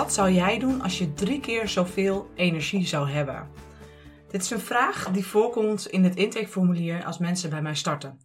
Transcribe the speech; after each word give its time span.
Wat 0.00 0.12
zou 0.12 0.30
jij 0.30 0.58
doen 0.58 0.82
als 0.82 0.98
je 0.98 1.12
drie 1.12 1.40
keer 1.40 1.68
zoveel 1.68 2.30
energie 2.34 2.86
zou 2.86 3.10
hebben? 3.10 3.50
Dit 4.30 4.42
is 4.42 4.50
een 4.50 4.60
vraag 4.60 5.10
die 5.10 5.26
voorkomt 5.26 5.86
in 5.86 6.04
het 6.04 6.16
intakeformulier 6.16 7.04
als 7.04 7.18
mensen 7.18 7.50
bij 7.50 7.62
mij 7.62 7.74
starten. 7.74 8.20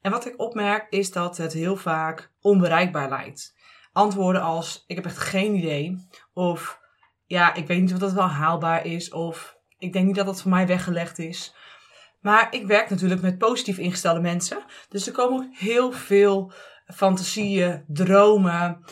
En 0.00 0.10
wat 0.10 0.26
ik 0.26 0.40
opmerk 0.40 0.86
is 0.90 1.12
dat 1.12 1.36
het 1.36 1.52
heel 1.52 1.76
vaak 1.76 2.32
onbereikbaar 2.40 3.08
lijkt. 3.08 3.54
Antwoorden 3.92 4.42
als: 4.42 4.84
Ik 4.86 4.96
heb 4.96 5.04
echt 5.04 5.18
geen 5.18 5.54
idee. 5.54 6.08
Of 6.32 6.80
ja, 7.26 7.54
ik 7.54 7.66
weet 7.66 7.80
niet 7.80 7.92
of 7.92 7.98
dat 7.98 8.12
wel 8.12 8.28
haalbaar 8.28 8.86
is. 8.86 9.12
Of 9.12 9.56
ik 9.78 9.92
denk 9.92 10.06
niet 10.06 10.16
dat 10.16 10.26
dat 10.26 10.42
voor 10.42 10.50
mij 10.50 10.66
weggelegd 10.66 11.18
is. 11.18 11.54
Maar 12.20 12.54
ik 12.54 12.66
werk 12.66 12.90
natuurlijk 12.90 13.22
met 13.22 13.38
positief 13.38 13.78
ingestelde 13.78 14.20
mensen. 14.20 14.64
Dus 14.88 15.06
er 15.06 15.12
komen 15.12 15.38
ook 15.38 15.56
heel 15.56 15.92
veel 15.92 16.52
fantasieën, 16.86 17.84
dromen, 17.86 18.84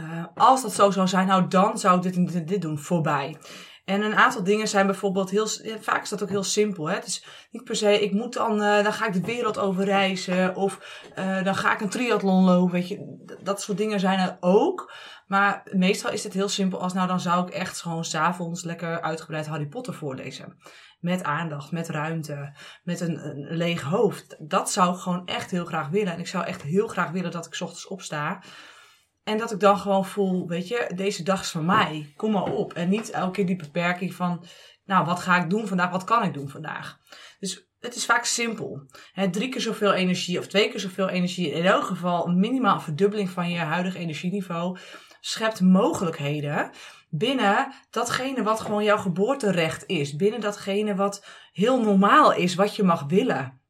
uh, 0.00 0.24
als 0.34 0.62
dat 0.62 0.72
zo 0.72 0.90
zou 0.90 1.08
zijn, 1.08 1.26
nou 1.26 1.48
dan 1.48 1.78
zou 1.78 2.06
ik 2.06 2.14
dit 2.14 2.48
dit, 2.48 2.62
doen 2.62 2.78
voorbij. 2.78 3.36
En 3.84 4.02
een 4.02 4.14
aantal 4.14 4.44
dingen 4.44 4.68
zijn 4.68 4.86
bijvoorbeeld 4.86 5.30
heel, 5.30 5.48
ja, 5.62 5.76
vaak 5.80 6.02
is 6.02 6.08
dat 6.08 6.22
ook 6.22 6.28
heel 6.28 6.42
simpel. 6.42 6.88
Hè? 6.88 6.94
Het 6.94 7.06
is 7.06 7.24
niet 7.50 7.64
per 7.64 7.76
se, 7.76 8.00
ik 8.00 8.12
moet 8.12 8.32
dan, 8.32 8.52
uh, 8.52 8.82
dan 8.82 8.92
ga 8.92 9.06
ik 9.06 9.12
de 9.12 9.20
wereld 9.20 9.58
over 9.58 9.84
reizen 9.84 10.56
of 10.56 11.02
dan 11.44 11.54
ga 11.54 11.72
ik 11.72 11.80
een 11.80 11.88
triathlon 11.88 12.44
lopen. 12.44 12.72
Weet 12.72 12.88
je, 12.88 13.24
dat 13.42 13.62
soort 13.62 13.78
dingen 13.78 14.00
zijn 14.00 14.18
er 14.18 14.36
ook. 14.40 14.92
Maar 15.26 15.62
meestal 15.72 16.10
is 16.10 16.24
het 16.24 16.32
heel 16.32 16.48
simpel 16.48 16.80
als, 16.80 16.92
nou 16.92 17.08
dan 17.08 17.20
zou 17.20 17.46
ik 17.46 17.52
echt 17.52 17.80
gewoon 17.80 18.04
s'avonds 18.04 18.64
lekker 18.64 19.00
uitgebreid 19.00 19.46
Harry 19.46 19.66
Potter 19.66 19.94
voorlezen. 19.94 20.56
Met 21.00 21.22
aandacht, 21.22 21.72
met 21.72 21.88
ruimte, 21.88 22.56
met 22.82 23.00
een, 23.00 23.26
een 23.26 23.56
leeg 23.56 23.82
hoofd. 23.82 24.36
Dat 24.38 24.70
zou 24.70 24.94
ik 24.94 25.00
gewoon 25.00 25.26
echt 25.26 25.50
heel 25.50 25.64
graag 25.64 25.88
willen. 25.88 26.12
En 26.12 26.18
ik 26.18 26.26
zou 26.26 26.44
echt 26.44 26.62
heel 26.62 26.86
graag 26.86 27.10
willen 27.10 27.30
dat 27.30 27.46
ik 27.46 27.54
s 27.54 27.60
ochtends 27.60 27.86
opsta. 27.86 28.42
En 29.26 29.38
dat 29.38 29.52
ik 29.52 29.60
dan 29.60 29.78
gewoon 29.78 30.04
voel, 30.04 30.48
weet 30.48 30.68
je, 30.68 30.90
deze 30.94 31.22
dag 31.22 31.40
is 31.40 31.50
van 31.50 31.64
mij. 31.64 32.12
Kom 32.16 32.32
maar 32.32 32.52
op. 32.52 32.72
En 32.72 32.88
niet 32.88 33.10
elke 33.10 33.30
keer 33.30 33.46
die 33.46 33.56
beperking 33.56 34.14
van, 34.14 34.44
nou, 34.84 35.04
wat 35.04 35.20
ga 35.20 35.42
ik 35.42 35.50
doen 35.50 35.66
vandaag? 35.66 35.90
Wat 35.90 36.04
kan 36.04 36.22
ik 36.22 36.34
doen 36.34 36.48
vandaag? 36.48 36.98
Dus 37.38 37.68
het 37.80 37.94
is 37.94 38.04
vaak 38.06 38.24
simpel. 38.24 38.86
He, 39.12 39.30
drie 39.30 39.48
keer 39.48 39.60
zoveel 39.60 39.92
energie 39.92 40.38
of 40.38 40.46
twee 40.46 40.70
keer 40.70 40.80
zoveel 40.80 41.08
energie. 41.08 41.50
In 41.50 41.64
elk 41.64 41.84
geval 41.84 42.26
een 42.26 42.38
minimaal 42.38 42.80
verdubbeling 42.80 43.30
van 43.30 43.50
je 43.50 43.58
huidige 43.58 43.98
energieniveau. 43.98 44.78
Schept 45.20 45.60
mogelijkheden 45.60 46.70
binnen 47.10 47.72
datgene 47.90 48.42
wat 48.42 48.60
gewoon 48.60 48.84
jouw 48.84 48.98
geboorterecht 48.98 49.86
is. 49.86 50.16
Binnen 50.16 50.40
datgene 50.40 50.94
wat 50.94 51.26
heel 51.52 51.82
normaal 51.82 52.32
is, 52.32 52.54
wat 52.54 52.76
je 52.76 52.82
mag 52.82 53.04
willen. 53.08 53.60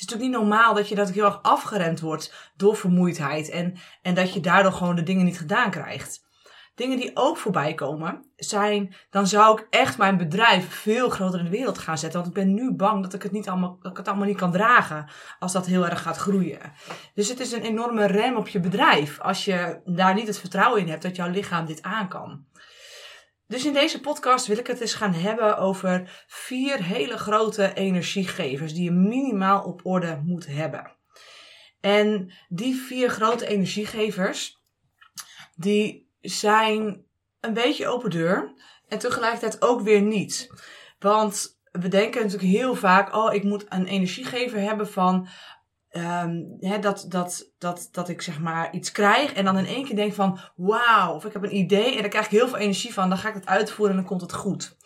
Is 0.00 0.06
natuurlijk 0.06 0.30
niet 0.30 0.40
normaal 0.40 0.74
dat 0.74 0.88
je 0.88 0.94
dat 0.94 1.10
heel 1.10 1.24
erg 1.24 1.42
afgeremd 1.42 2.00
wordt 2.00 2.50
door 2.56 2.76
vermoeidheid 2.76 3.48
en, 3.48 3.76
en 4.02 4.14
dat 4.14 4.32
je 4.32 4.40
daardoor 4.40 4.72
gewoon 4.72 4.96
de 4.96 5.02
dingen 5.02 5.24
niet 5.24 5.38
gedaan 5.38 5.70
krijgt. 5.70 6.28
Dingen 6.74 6.98
die 6.98 7.10
ook 7.14 7.36
voorbij 7.36 7.74
komen 7.74 8.24
zijn, 8.36 8.94
dan 9.10 9.26
zou 9.26 9.60
ik 9.60 9.66
echt 9.70 9.98
mijn 9.98 10.16
bedrijf 10.16 10.74
veel 10.74 11.08
groter 11.08 11.38
in 11.38 11.44
de 11.44 11.50
wereld 11.50 11.78
gaan 11.78 11.98
zetten. 11.98 12.20
Want 12.20 12.36
ik 12.36 12.42
ben 12.42 12.54
nu 12.54 12.72
bang 12.72 13.02
dat 13.02 13.14
ik 13.14 13.22
het, 13.22 13.32
niet 13.32 13.48
allemaal, 13.48 13.78
dat 13.82 13.90
ik 13.90 13.96
het 13.96 14.08
allemaal 14.08 14.26
niet 14.26 14.36
kan 14.36 14.52
dragen 14.52 15.10
als 15.38 15.52
dat 15.52 15.66
heel 15.66 15.88
erg 15.88 16.02
gaat 16.02 16.16
groeien. 16.16 16.72
Dus 17.14 17.28
het 17.28 17.40
is 17.40 17.52
een 17.52 17.62
enorme 17.62 18.06
rem 18.06 18.36
op 18.36 18.48
je 18.48 18.60
bedrijf 18.60 19.20
als 19.20 19.44
je 19.44 19.80
daar 19.84 20.14
niet 20.14 20.26
het 20.26 20.38
vertrouwen 20.38 20.80
in 20.80 20.88
hebt 20.88 21.02
dat 21.02 21.16
jouw 21.16 21.30
lichaam 21.30 21.66
dit 21.66 21.82
aan 21.82 22.08
kan. 22.08 22.44
Dus 23.50 23.64
in 23.64 23.72
deze 23.72 24.00
podcast 24.00 24.46
wil 24.46 24.58
ik 24.58 24.66
het 24.66 24.80
eens 24.80 24.94
gaan 24.94 25.14
hebben 25.14 25.58
over 25.58 26.24
vier 26.26 26.84
hele 26.84 27.18
grote 27.18 27.74
energiegevers 27.74 28.74
die 28.74 28.82
je 28.82 28.90
minimaal 28.90 29.62
op 29.62 29.80
orde 29.82 30.20
moet 30.24 30.46
hebben. 30.46 30.96
En 31.80 32.32
die 32.48 32.74
vier 32.76 33.10
grote 33.10 33.46
energiegevers, 33.46 34.62
die 35.56 36.08
zijn 36.20 37.04
een 37.40 37.52
beetje 37.52 37.88
open 37.88 38.10
deur 38.10 38.54
en 38.88 38.98
tegelijkertijd 38.98 39.62
ook 39.62 39.80
weer 39.80 40.02
niet. 40.02 40.50
Want 40.98 41.60
we 41.72 41.88
denken 41.88 42.22
natuurlijk 42.22 42.52
heel 42.52 42.74
vaak, 42.74 43.14
oh, 43.14 43.34
ik 43.34 43.42
moet 43.44 43.64
een 43.68 43.86
energiegever 43.86 44.60
hebben 44.60 44.88
van 44.88 45.28
Um, 45.92 46.58
dat, 46.80 47.06
dat, 47.08 47.50
dat, 47.58 47.88
dat 47.92 48.08
ik 48.08 48.22
zeg 48.22 48.40
maar 48.40 48.72
iets 48.72 48.92
krijg 48.92 49.32
en 49.32 49.44
dan 49.44 49.58
in 49.58 49.66
één 49.66 49.84
keer 49.84 49.96
denk 49.96 50.14
van 50.14 50.38
wauw, 50.56 51.14
of 51.14 51.24
ik 51.24 51.32
heb 51.32 51.42
een 51.42 51.56
idee 51.56 51.94
en 51.94 52.00
daar 52.00 52.08
krijg 52.08 52.24
ik 52.24 52.30
heel 52.30 52.48
veel 52.48 52.58
energie 52.58 52.92
van, 52.92 53.08
dan 53.08 53.18
ga 53.18 53.28
ik 53.28 53.34
het 53.34 53.46
uitvoeren 53.46 53.94
en 53.94 54.00
dan 54.00 54.08
komt 54.10 54.20
het 54.20 54.32
goed. 54.32 54.76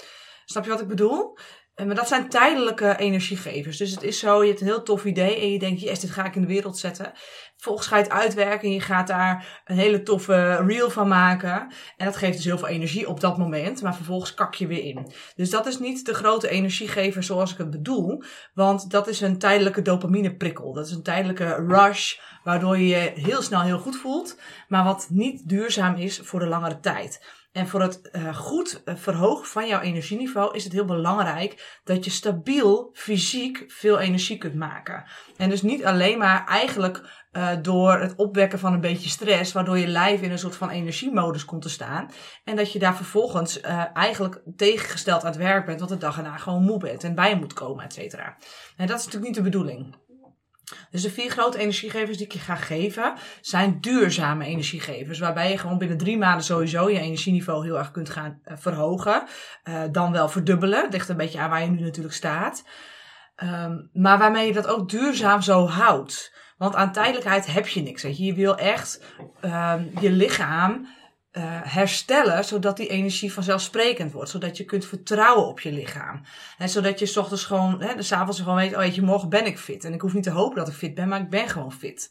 Snap 0.44 0.64
je 0.64 0.70
wat 0.70 0.80
ik 0.80 0.88
bedoel? 0.88 1.38
Eh, 1.74 1.86
maar 1.86 1.94
dat 1.94 2.08
zijn 2.08 2.28
tijdelijke 2.28 2.96
energiegevers. 2.96 3.76
Dus 3.76 3.90
het 3.90 4.02
is 4.02 4.18
zo, 4.18 4.42
je 4.42 4.48
hebt 4.48 4.60
een 4.60 4.66
heel 4.66 4.82
tof 4.82 5.04
idee 5.04 5.40
en 5.40 5.52
je 5.52 5.58
denkt, 5.58 5.80
yes, 5.80 6.00
dit 6.00 6.10
ga 6.10 6.24
ik 6.24 6.34
in 6.34 6.40
de 6.40 6.46
wereld 6.46 6.78
zetten. 6.78 7.12
Vervolgens 7.54 7.86
ga 7.86 7.96
je 7.96 8.02
het 8.02 8.12
uitwerken 8.12 8.68
en 8.68 8.74
je 8.74 8.80
gaat 8.80 9.06
daar 9.06 9.62
een 9.64 9.76
hele 9.76 10.02
toffe 10.02 10.56
reel 10.66 10.90
van 10.90 11.08
maken. 11.08 11.72
En 11.96 12.06
dat 12.06 12.16
geeft 12.16 12.36
dus 12.36 12.44
heel 12.44 12.58
veel 12.58 12.68
energie 12.68 13.08
op 13.08 13.20
dat 13.20 13.38
moment, 13.38 13.82
maar 13.82 13.94
vervolgens 13.94 14.34
kak 14.34 14.54
je 14.54 14.66
weer 14.66 14.84
in. 14.84 15.12
Dus 15.36 15.50
dat 15.50 15.66
is 15.66 15.78
niet 15.78 16.06
de 16.06 16.14
grote 16.14 16.48
energiegever 16.48 17.22
zoals 17.22 17.52
ik 17.52 17.58
het 17.58 17.70
bedoel, 17.70 18.22
want 18.54 18.90
dat 18.90 19.08
is 19.08 19.20
een 19.20 19.38
tijdelijke 19.38 19.82
dopamineprikkel. 19.82 20.72
Dat 20.72 20.86
is 20.86 20.92
een 20.92 21.02
tijdelijke 21.02 21.64
rush, 21.66 22.18
waardoor 22.44 22.78
je 22.78 22.86
je 22.86 23.12
heel 23.14 23.42
snel 23.42 23.62
heel 23.62 23.78
goed 23.78 23.96
voelt, 23.96 24.40
maar 24.68 24.84
wat 24.84 25.06
niet 25.10 25.48
duurzaam 25.48 25.94
is 25.94 26.18
voor 26.18 26.40
de 26.40 26.46
langere 26.46 26.80
tijd. 26.80 27.43
En 27.54 27.68
voor 27.68 27.80
het 27.80 28.00
uh, 28.12 28.36
goed 28.36 28.82
eh, 28.84 28.94
verhogen 28.96 29.46
van 29.46 29.66
jouw 29.66 29.80
energieniveau 29.80 30.54
is 30.54 30.64
het 30.64 30.72
heel 30.72 30.84
belangrijk 30.84 31.80
dat 31.84 32.04
je 32.04 32.10
stabiel 32.10 32.90
fysiek 32.92 33.64
veel 33.66 33.98
energie 33.98 34.38
kunt 34.38 34.54
maken. 34.54 35.04
En 35.36 35.48
dus 35.48 35.62
niet 35.62 35.84
alleen 35.84 36.18
maar 36.18 36.46
eigenlijk 36.46 37.24
uh, 37.32 37.50
door 37.62 37.98
het 37.98 38.14
opwekken 38.16 38.58
van 38.58 38.72
een 38.72 38.80
beetje 38.80 39.08
stress, 39.08 39.52
waardoor 39.52 39.78
je 39.78 39.86
lijf 39.86 40.20
in 40.20 40.30
een 40.30 40.38
soort 40.38 40.56
van 40.56 40.70
energiemodus 40.70 41.44
komt 41.44 41.62
te 41.62 41.68
staan. 41.68 42.10
En 42.44 42.56
dat 42.56 42.72
je 42.72 42.78
daar 42.78 42.96
vervolgens 42.96 43.60
eigenlijk 43.92 44.42
tegengesteld 44.56 45.20
aan 45.20 45.30
het 45.30 45.36
werk 45.36 45.66
bent, 45.66 45.78
want 45.78 45.90
de 45.90 45.98
dag 45.98 46.16
erna 46.16 46.36
gewoon 46.36 46.62
moe 46.62 46.78
bent 46.78 47.04
en 47.04 47.14
bij 47.14 47.36
moet 47.36 47.52
komen, 47.52 47.84
et 47.84 47.92
cetera. 47.92 48.36
En 48.76 48.86
dat 48.86 48.98
is 48.98 49.04
natuurlijk 49.04 49.24
niet 49.24 49.44
de 49.44 49.50
bedoeling. 49.50 49.96
Dus 50.90 51.02
de 51.02 51.10
vier 51.10 51.30
grote 51.30 51.58
energiegevers 51.58 52.16
die 52.16 52.26
ik 52.26 52.32
je 52.32 52.38
ga 52.38 52.54
geven, 52.54 53.14
zijn 53.40 53.80
duurzame 53.80 54.44
energiegevers. 54.44 55.18
Waarbij 55.18 55.50
je 55.50 55.58
gewoon 55.58 55.78
binnen 55.78 55.98
drie 55.98 56.18
maanden 56.18 56.44
sowieso 56.44 56.90
je 56.90 56.98
energieniveau 56.98 57.64
heel 57.64 57.78
erg 57.78 57.90
kunt 57.90 58.10
gaan 58.10 58.40
uh, 58.44 58.56
verhogen. 58.56 59.24
Uh, 59.64 59.82
dan 59.92 60.12
wel 60.12 60.28
verdubbelen. 60.28 60.82
Dat 60.82 60.92
ligt 60.92 61.08
een 61.08 61.16
beetje 61.16 61.38
aan 61.38 61.50
waar 61.50 61.62
je 61.62 61.70
nu 61.70 61.80
natuurlijk 61.80 62.14
staat. 62.14 62.64
Um, 63.42 63.90
maar 63.92 64.18
waarmee 64.18 64.46
je 64.46 64.52
dat 64.52 64.66
ook 64.66 64.88
duurzaam 64.88 65.42
zo 65.42 65.66
houdt. 65.66 66.32
Want 66.56 66.74
aan 66.74 66.92
tijdelijkheid 66.92 67.46
heb 67.46 67.68
je 67.68 67.82
niks. 67.82 68.02
Weet 68.02 68.18
je. 68.18 68.34
wil 68.34 68.56
echt 68.56 69.04
um, 69.42 69.90
je 70.00 70.10
lichaam 70.10 70.86
uh, 71.36 71.60
herstellen, 71.62 72.44
zodat 72.44 72.76
die 72.76 72.88
energie 72.88 73.32
vanzelfsprekend 73.32 74.12
wordt. 74.12 74.30
Zodat 74.30 74.56
je 74.56 74.64
kunt 74.64 74.86
vertrouwen 74.86 75.46
op 75.46 75.60
je 75.60 75.72
lichaam. 75.72 76.22
En 76.58 76.68
zodat 76.68 76.98
je 76.98 77.06
s 77.06 77.16
ochtends 77.16 77.44
gewoon, 77.44 77.82
hè, 77.82 77.94
dus 77.94 78.12
avonds 78.12 78.38
gewoon 78.38 78.56
weet, 78.56 78.72
oh 78.72 78.78
weet 78.78 78.94
je, 78.94 79.02
morgen 79.02 79.28
ben 79.28 79.46
ik 79.46 79.58
fit. 79.58 79.84
En 79.84 79.92
ik 79.92 80.00
hoef 80.00 80.14
niet 80.14 80.22
te 80.22 80.30
hopen 80.30 80.56
dat 80.56 80.68
ik 80.68 80.74
fit 80.74 80.94
ben, 80.94 81.08
maar 81.08 81.20
ik 81.20 81.30
ben 81.30 81.48
gewoon 81.48 81.72
fit. 81.72 82.10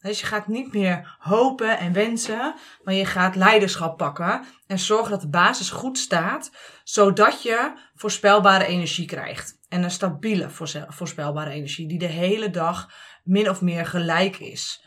Dus 0.00 0.20
je 0.20 0.26
gaat 0.26 0.46
niet 0.46 0.72
meer 0.72 1.16
hopen 1.18 1.78
en 1.78 1.92
wensen, 1.92 2.54
maar 2.82 2.94
je 2.94 3.04
gaat 3.04 3.36
leiderschap 3.36 3.96
pakken 3.96 4.44
en 4.66 4.78
zorgen 4.78 5.10
dat 5.10 5.20
de 5.20 5.28
basis 5.28 5.70
goed 5.70 5.98
staat, 5.98 6.50
zodat 6.84 7.42
je 7.42 7.72
voorspelbare 7.94 8.64
energie 8.64 9.06
krijgt. 9.06 9.58
En 9.68 9.82
een 9.82 9.90
stabiele 9.90 10.50
voorspelbare 10.88 11.50
energie, 11.50 11.88
die 11.88 11.98
de 11.98 12.06
hele 12.06 12.50
dag 12.50 12.92
min 13.24 13.50
of 13.50 13.60
meer 13.60 13.86
gelijk 13.86 14.38
is. 14.38 14.84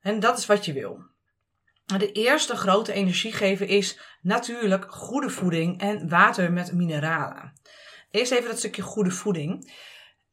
En 0.00 0.20
dat 0.20 0.38
is 0.38 0.46
wat 0.46 0.64
je 0.64 0.72
wil. 0.72 1.12
De 1.84 2.12
eerste 2.12 2.56
grote 2.56 2.92
energiegever 2.92 3.68
is 3.68 3.98
natuurlijk 4.22 4.84
goede 4.88 5.30
voeding 5.30 5.80
en 5.80 6.08
water 6.08 6.52
met 6.52 6.72
mineralen. 6.72 7.52
Eerst 8.10 8.32
even 8.32 8.48
dat 8.48 8.58
stukje 8.58 8.82
goede 8.82 9.10
voeding. 9.10 9.72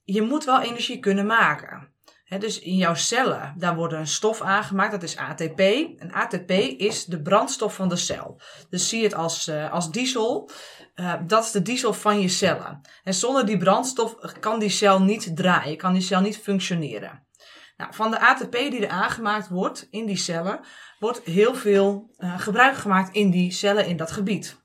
Je 0.04 0.22
moet 0.22 0.46
wel 0.46 0.62
energie 0.62 1.00
kunnen 1.00 1.26
maken. 1.26 1.94
dus 2.40 2.60
in 2.60 2.76
jouw 2.76 2.96
cellen, 2.96 3.54
daar 3.58 3.76
wordt 3.76 3.94
een 3.94 4.08
stof 4.08 4.42
aangemaakt, 4.42 4.92
dat 4.92 5.04
is 5.04 5.18
ATP. 5.18 5.60
En 5.98 6.12
ATP 6.12 6.52
is 6.78 7.06
de 7.06 7.22
brandstof 7.22 7.76
van 7.76 7.90
de 7.90 7.96
cel. 7.96 8.42
Dus 8.70 8.90
zie 8.90 9.04
het 9.04 9.14
als, 9.14 9.48
uh, 9.48 9.72
als 9.72 9.92
diesel. 9.92 10.50
Uh, 10.96 11.14
dat 11.28 11.44
is 11.44 11.52
de 11.52 11.62
diesel 11.62 11.94
van 11.94 12.20
je 12.20 12.28
cellen. 12.28 12.82
En 13.04 13.14
zonder 13.14 13.46
die 13.46 13.58
brandstof 13.58 14.16
kan 14.40 14.60
die 14.60 14.70
cel 14.70 15.02
niet 15.02 15.36
draaien, 15.36 15.78
kan 15.78 15.94
die 15.94 16.02
cel 16.02 16.22
niet 16.22 16.38
functioneren. 16.38 17.26
Nou, 17.82 17.94
van 17.94 18.12
de 18.12 18.20
ATP 18.20 18.52
die 18.52 18.88
er 18.88 18.90
aangemaakt 18.90 19.48
wordt 19.48 19.88
in 19.92 20.06
die 20.06 20.18
cellen, 20.18 20.60
wordt 21.00 21.22
heel 21.24 21.56
veel 21.56 22.14
uh, 22.18 22.40
gebruik 22.40 22.76
gemaakt 22.76 23.16
in 23.16 23.30
die 23.30 23.52
cellen 23.52 23.86
in 23.86 23.98
dat 23.98 24.12
gebied. 24.12 24.58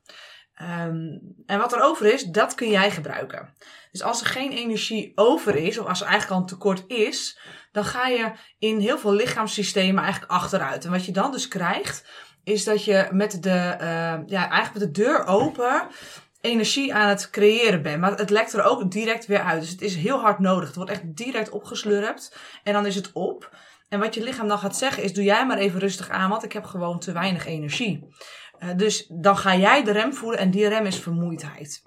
Um, 0.61 1.35
en 1.45 1.59
wat 1.59 1.73
er 1.73 1.81
over 1.81 2.13
is, 2.13 2.23
dat 2.23 2.55
kun 2.55 2.69
jij 2.69 2.91
gebruiken. 2.91 3.53
Dus 3.91 4.03
als 4.03 4.21
er 4.21 4.27
geen 4.27 4.51
energie 4.51 5.11
over 5.15 5.55
is, 5.55 5.77
of 5.77 5.87
als 5.87 6.01
er 6.01 6.07
eigenlijk 6.07 6.35
al 6.35 6.41
een 6.41 6.49
tekort 6.49 6.83
is, 6.87 7.39
dan 7.71 7.85
ga 7.85 8.07
je 8.07 8.31
in 8.59 8.79
heel 8.79 8.97
veel 8.97 9.13
lichaamssystemen 9.13 10.03
eigenlijk 10.03 10.31
achteruit. 10.31 10.85
En 10.85 10.91
wat 10.91 11.05
je 11.05 11.11
dan 11.11 11.31
dus 11.31 11.47
krijgt, 11.47 12.05
is 12.43 12.63
dat 12.63 12.83
je 12.83 13.07
met 13.11 13.43
de, 13.43 13.77
uh, 13.81 14.17
ja, 14.25 14.49
eigenlijk 14.49 14.73
met 14.73 14.95
de 14.95 15.01
deur 15.01 15.25
open 15.25 15.87
energie 16.41 16.93
aan 16.93 17.09
het 17.09 17.29
creëren 17.29 17.81
bent. 17.81 17.99
Maar 17.99 18.17
het 18.17 18.29
lekt 18.29 18.53
er 18.53 18.63
ook 18.63 18.91
direct 18.91 19.25
weer 19.25 19.41
uit. 19.41 19.61
Dus 19.61 19.69
het 19.69 19.81
is 19.81 19.95
heel 19.95 20.19
hard 20.19 20.39
nodig. 20.39 20.67
Het 20.67 20.75
wordt 20.75 20.91
echt 20.91 21.15
direct 21.15 21.49
opgeslurpt 21.49 22.37
en 22.63 22.73
dan 22.73 22.85
is 22.85 22.95
het 22.95 23.11
op. 23.11 23.55
En 23.89 23.99
wat 23.99 24.13
je 24.13 24.23
lichaam 24.23 24.47
dan 24.47 24.59
gaat 24.59 24.77
zeggen 24.77 25.03
is: 25.03 25.13
doe 25.13 25.23
jij 25.23 25.45
maar 25.45 25.57
even 25.57 25.79
rustig 25.79 26.09
aan, 26.09 26.29
want 26.29 26.43
ik 26.43 26.53
heb 26.53 26.65
gewoon 26.65 26.99
te 26.99 27.11
weinig 27.11 27.45
energie. 27.45 28.15
Uh, 28.59 28.69
dus 28.75 29.07
dan 29.07 29.37
ga 29.37 29.55
jij 29.55 29.83
de 29.83 29.91
rem 29.91 30.13
voelen 30.13 30.39
en 30.39 30.51
die 30.51 30.67
rem 30.67 30.85
is 30.85 30.99
vermoeidheid. 30.99 31.81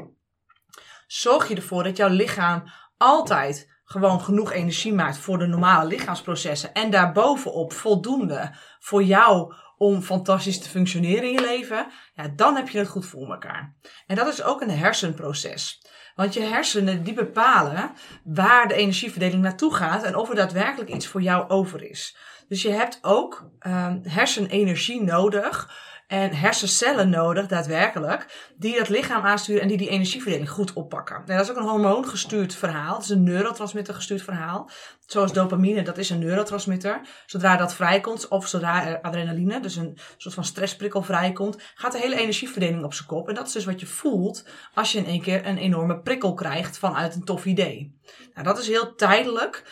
Zorg 1.07 1.49
je 1.49 1.55
ervoor 1.55 1.83
dat 1.83 1.97
jouw 1.97 2.09
lichaam 2.09 2.65
altijd 2.97 3.79
gewoon 3.85 4.21
genoeg 4.21 4.53
energie 4.53 4.95
maakt 4.95 5.19
voor 5.19 5.39
de 5.39 5.47
normale 5.47 5.89
lichaamsprocessen. 5.89 6.73
En 6.73 6.91
daarbovenop 6.91 7.73
voldoende 7.73 8.55
voor 8.79 9.03
jou 9.03 9.55
om 9.83 10.03
fantastisch 10.03 10.61
te 10.61 10.69
functioneren 10.69 11.23
in 11.23 11.33
je 11.33 11.41
leven. 11.41 11.87
Ja, 12.15 12.29
dan 12.37 12.57
heb 12.57 12.69
je 12.69 12.79
het 12.79 12.89
goed 12.89 13.07
voor 13.07 13.31
elkaar. 13.31 13.75
En 14.07 14.17
dat 14.17 14.27
is 14.27 14.43
ook 14.43 14.61
een 14.61 14.71
hersenproces. 14.71 15.83
Want 16.15 16.35
je 16.35 16.41
hersenen 16.41 17.03
die 17.03 17.15
bepalen 17.15 17.91
waar 18.25 18.69
de 18.69 18.75
energieverdeling 18.75 19.43
naartoe 19.43 19.75
gaat 19.75 20.03
en 20.03 20.17
of 20.17 20.29
er 20.29 20.35
daadwerkelijk 20.35 20.91
iets 20.91 21.07
voor 21.07 21.23
jou 21.23 21.49
over 21.49 21.91
is. 21.91 22.17
Dus 22.49 22.63
je 22.63 22.71
hebt 22.71 22.99
ook 23.03 23.51
um, 23.67 24.01
hersenenergie 24.03 25.03
nodig 25.03 25.71
en 26.11 26.35
hersencellen 26.35 27.09
nodig, 27.09 27.47
daadwerkelijk, 27.47 28.51
die 28.57 28.79
dat 28.79 28.89
lichaam 28.89 29.25
aansturen 29.25 29.63
en 29.63 29.69
die 29.69 29.77
die 29.77 29.89
energieverdeling 29.89 30.51
goed 30.51 30.73
oppakken. 30.73 31.17
En 31.17 31.37
dat 31.37 31.41
is 31.41 31.51
ook 31.51 31.57
een 31.57 31.69
hormoongestuurd 31.69 32.55
verhaal. 32.55 32.95
Het 32.95 33.03
is 33.03 33.11
een 33.11 33.23
neurotransmitter 33.23 33.95
gestuurd 33.95 34.23
verhaal. 34.23 34.71
Zoals 35.07 35.33
dopamine, 35.33 35.83
dat 35.83 35.99
is 35.99 36.11
een 36.11 36.19
neurotransmitter. 36.19 37.01
Zodra 37.27 37.57
dat 37.57 37.75
vrijkomt, 37.75 38.29
of 38.29 38.49
zodra 38.49 38.87
er 38.87 39.01
adrenaline, 39.01 39.61
dus 39.61 39.77
een 39.77 39.99
soort 40.17 40.35
van 40.35 40.45
stressprikkel 40.45 41.03
vrijkomt, 41.03 41.63
gaat 41.75 41.93
de 41.93 41.99
hele 41.99 42.21
energieverdeling 42.21 42.85
op 42.85 42.95
zijn 42.95 43.09
kop. 43.09 43.29
En 43.29 43.35
dat 43.35 43.47
is 43.47 43.53
dus 43.53 43.65
wat 43.65 43.81
je 43.81 43.87
voelt 43.87 44.45
als 44.75 44.93
je 44.93 44.99
in 44.99 45.07
één 45.07 45.23
keer 45.23 45.47
een 45.47 45.59
enorme 45.59 46.01
prikkel 46.01 46.35
krijgt 46.35 46.79
vanuit 46.79 47.15
een 47.15 47.25
tof 47.25 47.45
idee. 47.45 47.99
Nou, 48.35 48.47
dat 48.47 48.59
is 48.59 48.69
heel 48.69 48.95
tijdelijk. 48.95 49.65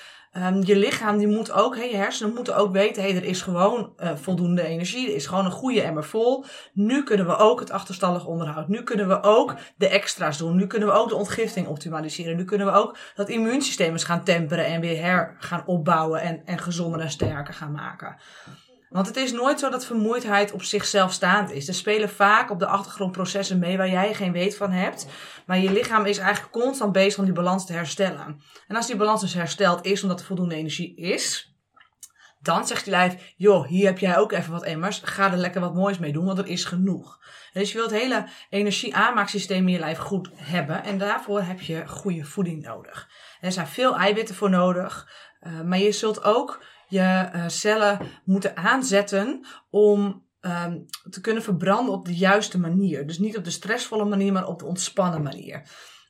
Um, 0.42 0.64
je 0.64 0.76
lichaam 0.76 1.18
die 1.18 1.26
moet 1.26 1.52
ook, 1.52 1.76
hey, 1.76 1.90
je 1.90 1.96
hersenen 1.96 2.34
moeten 2.34 2.56
ook 2.56 2.72
weten, 2.72 3.02
hey, 3.02 3.16
er 3.16 3.24
is 3.24 3.42
gewoon 3.42 3.92
uh, 4.02 4.10
voldoende 4.14 4.62
energie, 4.62 5.08
er 5.08 5.14
is 5.14 5.26
gewoon 5.26 5.44
een 5.44 5.50
goede 5.50 5.82
emmer 5.82 6.04
vol. 6.04 6.44
Nu 6.72 7.02
kunnen 7.02 7.26
we 7.26 7.36
ook 7.36 7.60
het 7.60 7.70
achterstallig 7.70 8.26
onderhoud, 8.26 8.68
nu 8.68 8.82
kunnen 8.82 9.08
we 9.08 9.22
ook 9.22 9.54
de 9.76 9.88
extra's 9.88 10.38
doen, 10.38 10.56
nu 10.56 10.66
kunnen 10.66 10.88
we 10.88 10.94
ook 10.94 11.08
de 11.08 11.14
ontgifting 11.14 11.66
optimaliseren, 11.66 12.36
nu 12.36 12.44
kunnen 12.44 12.66
we 12.66 12.72
ook 12.72 12.96
dat 13.14 13.28
immuunsysteem 13.28 13.92
eens 13.92 14.04
gaan 14.04 14.24
temperen 14.24 14.66
en 14.66 14.80
weer 14.80 15.02
her 15.02 15.36
gaan 15.38 15.66
opbouwen 15.66 16.20
en, 16.20 16.42
en 16.44 16.58
gezonder 16.58 17.00
en 17.00 17.10
sterker 17.10 17.54
gaan 17.54 17.72
maken. 17.72 18.16
Want 18.90 19.06
het 19.06 19.16
is 19.16 19.32
nooit 19.32 19.58
zo 19.58 19.70
dat 19.70 19.86
vermoeidheid 19.86 20.52
op 20.52 20.62
zichzelf 20.62 21.12
staand 21.12 21.50
is. 21.50 21.68
Er 21.68 21.74
spelen 21.74 22.10
vaak 22.10 22.50
op 22.50 22.58
de 22.58 22.66
achtergrond 22.66 23.12
processen 23.12 23.58
mee 23.58 23.76
waar 23.76 23.90
jij 23.90 24.14
geen 24.14 24.32
weet 24.32 24.56
van 24.56 24.70
hebt. 24.70 25.06
Maar 25.46 25.58
je 25.58 25.72
lichaam 25.72 26.04
is 26.04 26.18
eigenlijk 26.18 26.52
constant 26.52 26.92
bezig 26.92 27.18
om 27.18 27.24
die 27.24 27.34
balans 27.34 27.66
te 27.66 27.72
herstellen. 27.72 28.40
En 28.66 28.76
als 28.76 28.86
die 28.86 28.96
balans 28.96 29.20
dus 29.20 29.34
hersteld 29.34 29.84
is 29.84 30.02
omdat 30.02 30.20
er 30.20 30.26
voldoende 30.26 30.54
energie 30.54 30.96
is, 30.96 31.52
dan 32.40 32.66
zegt 32.66 32.84
je 32.84 32.90
lijf, 32.90 33.34
joh, 33.36 33.66
hier 33.66 33.86
heb 33.86 33.98
jij 33.98 34.18
ook 34.18 34.32
even 34.32 34.52
wat 34.52 34.62
emmers. 34.62 35.00
Ga 35.04 35.32
er 35.32 35.36
lekker 35.36 35.60
wat 35.60 35.74
moois 35.74 35.98
mee 35.98 36.12
doen, 36.12 36.24
want 36.24 36.38
er 36.38 36.46
is 36.46 36.64
genoeg. 36.64 37.18
En 37.52 37.60
dus 37.60 37.72
je 37.72 37.78
wilt 37.78 37.90
het 37.90 38.00
hele 38.00 38.28
energie-aanmaaksysteem 38.50 39.66
in 39.66 39.72
je 39.72 39.78
lijf 39.78 39.98
goed 39.98 40.30
hebben. 40.34 40.84
En 40.84 40.98
daarvoor 40.98 41.40
heb 41.40 41.60
je 41.60 41.88
goede 41.88 42.24
voeding 42.24 42.62
nodig. 42.62 43.08
er 43.40 43.52
zijn 43.52 43.66
veel 43.66 43.96
eiwitten 43.96 44.34
voor 44.34 44.50
nodig. 44.50 45.08
Uh, 45.40 45.60
maar 45.60 45.78
je 45.78 45.92
zult 45.92 46.24
ook 46.24 46.62
je 46.88 47.30
uh, 47.34 47.48
cellen 47.48 48.00
moeten 48.24 48.56
aanzetten 48.56 49.46
om 49.70 50.26
um, 50.40 50.86
te 51.10 51.20
kunnen 51.20 51.42
verbranden 51.42 51.94
op 51.94 52.04
de 52.04 52.16
juiste 52.16 52.58
manier. 52.58 53.06
Dus 53.06 53.18
niet 53.18 53.36
op 53.36 53.44
de 53.44 53.50
stressvolle 53.50 54.04
manier, 54.04 54.32
maar 54.32 54.46
op 54.46 54.58
de 54.58 54.66
ontspannen 54.66 55.22
manier. 55.22 55.62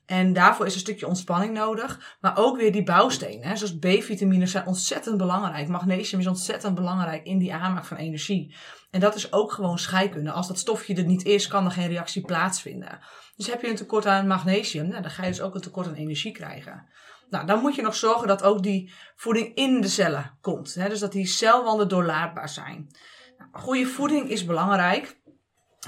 En 0.06 0.32
daarvoor 0.32 0.66
is 0.66 0.74
een 0.74 0.80
stukje 0.80 1.06
ontspanning 1.06 1.54
nodig. 1.54 2.16
Maar 2.20 2.36
ook 2.36 2.56
weer 2.56 2.72
die 2.72 2.82
bouwstenen. 2.82 3.48
Hè, 3.48 3.56
zoals 3.56 3.78
B-vitamines 3.78 4.50
zijn 4.50 4.66
ontzettend 4.66 5.16
belangrijk. 5.16 5.68
Magnesium 5.68 6.20
is 6.20 6.26
ontzettend 6.26 6.74
belangrijk 6.74 7.24
in 7.24 7.38
die 7.38 7.54
aanmaak 7.54 7.84
van 7.84 7.96
energie. 7.96 8.56
En 8.90 9.00
dat 9.00 9.14
is 9.14 9.32
ook 9.32 9.52
gewoon 9.52 9.78
scheikunde. 9.78 10.30
Als 10.30 10.48
dat 10.48 10.58
stofje 10.58 10.94
er 10.94 11.04
niet 11.04 11.24
is, 11.24 11.46
kan 11.46 11.64
er 11.64 11.70
geen 11.70 11.88
reactie 11.88 12.22
plaatsvinden. 12.22 12.98
Dus 13.36 13.46
heb 13.46 13.62
je 13.62 13.68
een 13.68 13.76
tekort 13.76 14.06
aan 14.06 14.26
magnesium, 14.26 14.88
nou, 14.88 15.02
dan 15.02 15.10
ga 15.10 15.22
je 15.22 15.28
dus 15.28 15.40
ook 15.40 15.54
een 15.54 15.60
tekort 15.60 15.86
aan 15.86 15.94
energie 15.94 16.32
krijgen. 16.32 16.88
Nou, 17.30 17.46
dan 17.46 17.60
moet 17.60 17.74
je 17.74 17.82
nog 17.82 17.94
zorgen 17.94 18.28
dat 18.28 18.42
ook 18.42 18.62
die 18.62 18.92
voeding 19.16 19.54
in 19.54 19.80
de 19.80 19.88
cellen 19.88 20.38
komt. 20.40 20.74
Hè? 20.74 20.88
Dus 20.88 21.00
dat 21.00 21.12
die 21.12 21.26
celwanden 21.26 21.88
doorlaatbaar 21.88 22.48
zijn. 22.48 22.96
Nou, 23.38 23.50
goede 23.52 23.86
voeding 23.86 24.30
is 24.30 24.44
belangrijk. 24.44 25.16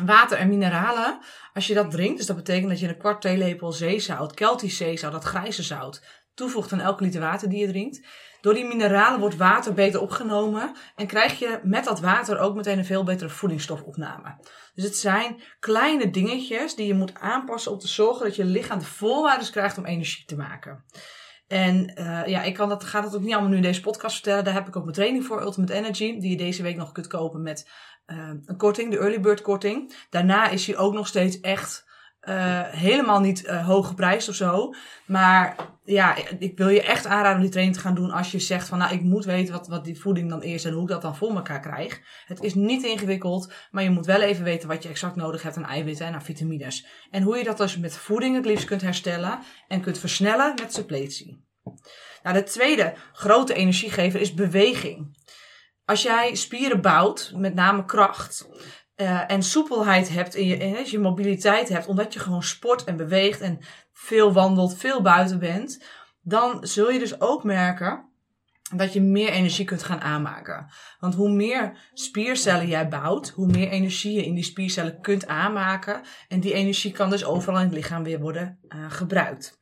Water 0.04 0.38
en 0.38 0.48
mineralen, 0.48 1.18
als 1.52 1.66
je 1.66 1.74
dat 1.74 1.90
drinkt, 1.90 2.16
dus 2.16 2.26
dat 2.26 2.36
betekent 2.36 2.68
dat 2.68 2.80
je 2.80 2.88
een 2.88 2.98
kwart 2.98 3.20
theelepel 3.20 3.72
zeezout, 3.72 4.34
Keltisch 4.34 4.76
zeezout, 4.76 5.12
dat 5.12 5.24
grijze 5.24 5.62
zout, 5.62 6.02
toevoegt 6.34 6.72
aan 6.72 6.80
elke 6.80 7.04
liter 7.04 7.20
water 7.20 7.48
die 7.48 7.60
je 7.60 7.66
drinkt. 7.66 8.06
Door 8.40 8.54
die 8.54 8.64
mineralen 8.64 9.20
wordt 9.20 9.36
water 9.36 9.74
beter 9.74 10.00
opgenomen 10.00 10.76
en 10.96 11.06
krijg 11.06 11.38
je 11.38 11.60
met 11.62 11.84
dat 11.84 12.00
water 12.00 12.38
ook 12.38 12.54
meteen 12.54 12.78
een 12.78 12.84
veel 12.84 13.04
betere 13.04 13.30
voedingsstofopname. 13.30 14.36
Dus 14.74 14.84
het 14.84 14.96
zijn 14.96 15.42
kleine 15.58 16.10
dingetjes 16.10 16.74
die 16.74 16.86
je 16.86 16.94
moet 16.94 17.14
aanpassen 17.14 17.72
om 17.72 17.78
te 17.78 17.88
zorgen 17.88 18.24
dat 18.24 18.36
je 18.36 18.44
lichaam 18.44 18.78
de 18.78 18.84
voorwaarden 18.84 19.50
krijgt 19.50 19.78
om 19.78 19.84
energie 19.84 20.24
te 20.24 20.36
maken. 20.36 20.84
En 21.50 21.92
uh, 21.98 22.26
ja, 22.26 22.42
ik 22.42 22.54
kan 22.54 22.68
dat, 22.68 22.84
ga 22.84 23.00
dat 23.00 23.14
ook 23.14 23.20
niet 23.20 23.32
allemaal 23.32 23.50
nu 23.50 23.56
in 23.56 23.62
deze 23.62 23.80
podcast 23.80 24.14
vertellen. 24.14 24.44
Daar 24.44 24.54
heb 24.54 24.68
ik 24.68 24.76
ook 24.76 24.82
mijn 24.82 24.94
training 24.94 25.24
voor, 25.24 25.42
Ultimate 25.42 25.72
Energy, 25.72 26.18
die 26.18 26.30
je 26.30 26.36
deze 26.36 26.62
week 26.62 26.76
nog 26.76 26.92
kunt 26.92 27.06
kopen 27.06 27.42
met 27.42 27.70
uh, 28.06 28.30
een 28.44 28.56
korting, 28.56 28.90
de 28.90 28.98
Early 28.98 29.20
Bird 29.20 29.40
korting. 29.40 30.06
Daarna 30.10 30.48
is 30.48 30.66
hij 30.66 30.76
ook 30.76 30.92
nog 30.92 31.06
steeds 31.06 31.40
echt 31.40 31.89
uh, 32.28 32.60
helemaal 32.68 33.20
niet 33.20 33.44
uh, 33.44 33.66
hoog 33.66 33.86
geprijsd 33.86 34.28
of 34.28 34.34
zo. 34.34 34.74
Maar 35.06 35.56
ja, 35.84 36.16
ik 36.38 36.58
wil 36.58 36.68
je 36.68 36.82
echt 36.82 37.06
aanraden 37.06 37.34
om 37.36 37.40
die 37.40 37.50
training 37.50 37.76
te 37.76 37.82
gaan 37.82 37.94
doen 37.94 38.10
als 38.10 38.30
je 38.32 38.38
zegt 38.38 38.68
van 38.68 38.78
nou, 38.78 38.94
ik 38.94 39.02
moet 39.02 39.24
weten 39.24 39.54
wat, 39.54 39.68
wat 39.68 39.84
die 39.84 40.00
voeding 40.00 40.30
dan 40.30 40.42
is 40.42 40.64
en 40.64 40.72
hoe 40.72 40.82
ik 40.82 40.88
dat 40.88 41.02
dan 41.02 41.16
voor 41.16 41.34
elkaar 41.34 41.60
krijg. 41.60 42.00
Het 42.26 42.42
is 42.42 42.54
niet 42.54 42.84
ingewikkeld, 42.84 43.52
maar 43.70 43.82
je 43.82 43.90
moet 43.90 44.06
wel 44.06 44.20
even 44.20 44.44
weten 44.44 44.68
wat 44.68 44.82
je 44.82 44.88
exact 44.88 45.16
nodig 45.16 45.42
hebt 45.42 45.56
aan 45.56 45.66
eiwitten 45.66 46.06
en 46.06 46.14
aan 46.14 46.22
vitamines. 46.22 46.86
En 47.10 47.22
hoe 47.22 47.36
je 47.36 47.44
dat 47.44 47.58
dus 47.58 47.78
met 47.78 47.96
voeding 47.96 48.34
het 48.34 48.44
liefst 48.44 48.64
kunt 48.64 48.82
herstellen 48.82 49.38
en 49.68 49.80
kunt 49.80 49.98
versnellen 49.98 50.54
met 50.54 50.74
suppletie. 50.74 51.48
Nou, 52.22 52.36
de 52.36 52.42
tweede 52.42 52.94
grote 53.12 53.54
energiegever 53.54 54.20
is 54.20 54.34
beweging. 54.34 55.18
Als 55.84 56.02
jij 56.02 56.34
spieren 56.34 56.80
bouwt, 56.80 57.32
met 57.34 57.54
name 57.54 57.84
kracht, 57.84 58.48
uh, 59.00 59.30
en 59.30 59.42
soepelheid 59.42 60.08
hebt 60.08 60.34
in 60.34 60.46
je, 60.46 60.56
in, 60.56 60.90
je 60.90 60.98
mobiliteit 60.98 61.68
hebt, 61.68 61.86
omdat 61.86 62.12
je 62.12 62.18
gewoon 62.18 62.42
sport 62.42 62.84
en 62.84 62.96
beweegt 62.96 63.40
en 63.40 63.58
veel 63.92 64.32
wandelt, 64.32 64.76
veel 64.76 65.02
buiten 65.02 65.38
bent, 65.38 65.84
dan 66.22 66.66
zul 66.66 66.90
je 66.90 66.98
dus 66.98 67.20
ook 67.20 67.44
merken 67.44 68.08
dat 68.76 68.92
je 68.92 69.00
meer 69.00 69.28
energie 69.28 69.64
kunt 69.64 69.82
gaan 69.82 70.00
aanmaken. 70.00 70.66
Want 70.98 71.14
hoe 71.14 71.30
meer 71.30 71.90
spiercellen 71.92 72.66
jij 72.66 72.88
bouwt, 72.88 73.28
hoe 73.28 73.46
meer 73.46 73.68
energie 73.68 74.12
je 74.12 74.24
in 74.24 74.34
die 74.34 74.44
spiercellen 74.44 75.00
kunt 75.00 75.26
aanmaken. 75.26 76.00
En 76.28 76.40
die 76.40 76.52
energie 76.52 76.92
kan 76.92 77.10
dus 77.10 77.24
overal 77.24 77.58
in 77.58 77.66
het 77.66 77.74
lichaam 77.74 78.02
weer 78.02 78.20
worden 78.20 78.58
uh, 78.68 78.90
gebruikt. 78.90 79.58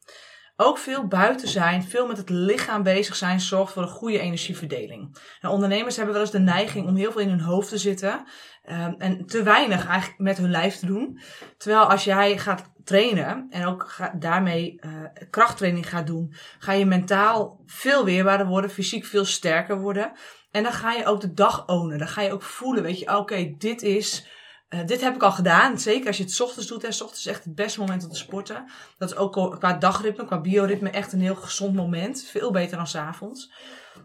Ook 0.60 0.78
veel 0.78 1.06
buiten 1.06 1.48
zijn, 1.48 1.82
veel 1.82 2.06
met 2.06 2.16
het 2.16 2.30
lichaam 2.30 2.82
bezig 2.82 3.16
zijn, 3.16 3.40
zorgt 3.40 3.72
voor 3.72 3.82
een 3.82 3.88
goede 3.88 4.18
energieverdeling. 4.18 5.16
Nou, 5.40 5.54
ondernemers 5.54 5.96
hebben 5.96 6.14
wel 6.14 6.22
eens 6.22 6.32
de 6.32 6.38
neiging 6.38 6.86
om 6.86 6.96
heel 6.96 7.12
veel 7.12 7.20
in 7.20 7.28
hun 7.28 7.40
hoofd 7.40 7.68
te 7.68 7.78
zitten 7.78 8.24
um, 8.70 8.94
en 8.98 9.26
te 9.26 9.42
weinig 9.42 9.86
eigenlijk 9.86 10.20
met 10.20 10.38
hun 10.38 10.50
lijf 10.50 10.76
te 10.76 10.86
doen. 10.86 11.20
Terwijl 11.56 11.90
als 11.90 12.04
jij 12.04 12.38
gaat 12.38 12.72
trainen 12.84 13.46
en 13.50 13.66
ook 13.66 13.96
daarmee 14.18 14.80
uh, 14.80 14.90
krachttraining 15.30 15.88
gaat 15.88 16.06
doen, 16.06 16.34
ga 16.58 16.72
je 16.72 16.86
mentaal 16.86 17.62
veel 17.66 18.04
weerbaarder 18.04 18.46
worden, 18.46 18.70
fysiek 18.70 19.04
veel 19.04 19.24
sterker 19.24 19.80
worden. 19.80 20.12
En 20.50 20.62
dan 20.62 20.72
ga 20.72 20.92
je 20.92 21.06
ook 21.06 21.20
de 21.20 21.32
dag 21.32 21.66
ownen. 21.66 21.98
Dan 21.98 22.08
ga 22.08 22.22
je 22.22 22.32
ook 22.32 22.42
voelen, 22.42 22.82
weet 22.82 22.98
je, 22.98 23.16
oké, 23.16 23.54
dit 23.58 23.82
is 23.82 24.26
uh, 24.70 24.86
dit 24.86 25.00
heb 25.00 25.14
ik 25.14 25.22
al 25.22 25.32
gedaan. 25.32 25.78
Zeker 25.78 26.06
als 26.06 26.16
je 26.16 26.24
het 26.24 26.40
ochtends 26.40 26.68
doet. 26.68 26.82
Hè. 26.82 26.92
S 26.92 27.00
ochtends 27.00 27.26
is 27.26 27.32
echt 27.32 27.44
het 27.44 27.54
beste 27.54 27.80
moment 27.80 28.04
om 28.04 28.10
te 28.10 28.16
sporten. 28.16 28.70
Dat 28.98 29.10
is 29.10 29.16
ook 29.16 29.58
qua 29.58 29.72
dagritme, 29.72 30.24
qua 30.24 30.40
bioritme 30.40 30.90
echt 30.90 31.12
een 31.12 31.20
heel 31.20 31.34
gezond 31.34 31.74
moment. 31.74 32.24
Veel 32.30 32.50
beter 32.50 32.76
dan 32.76 32.86
s 32.86 32.94
avonds. 32.94 33.52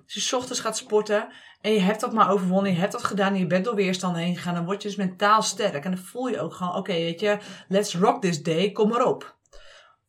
Als 0.03 0.13
je 0.13 0.19
s 0.19 0.33
ochtends 0.33 0.59
gaat 0.59 0.77
sporten 0.77 1.27
en 1.61 1.71
je 1.71 1.79
hebt 1.79 1.99
dat 1.99 2.13
maar 2.13 2.31
overwonnen. 2.31 2.71
Je 2.71 2.79
hebt 2.79 2.91
dat 2.91 3.03
gedaan 3.03 3.33
en 3.33 3.39
je 3.39 3.47
bent 3.47 3.65
door 3.65 3.75
weerstand 3.75 4.15
heen 4.15 4.35
gegaan. 4.35 4.53
Dan 4.53 4.65
word 4.65 4.81
je 4.81 4.87
dus 4.87 4.97
mentaal 4.97 5.41
sterk. 5.41 5.85
En 5.85 5.91
dan 5.91 6.03
voel 6.03 6.27
je 6.27 6.39
ook 6.39 6.53
gewoon, 6.53 6.75
oké, 6.75 6.93
weet 6.93 7.19
je, 7.19 7.37
let's 7.67 7.95
rock 7.95 8.21
this 8.21 8.43
day. 8.43 8.71
Kom 8.71 8.89
maar 8.89 9.05
op. 9.05 9.35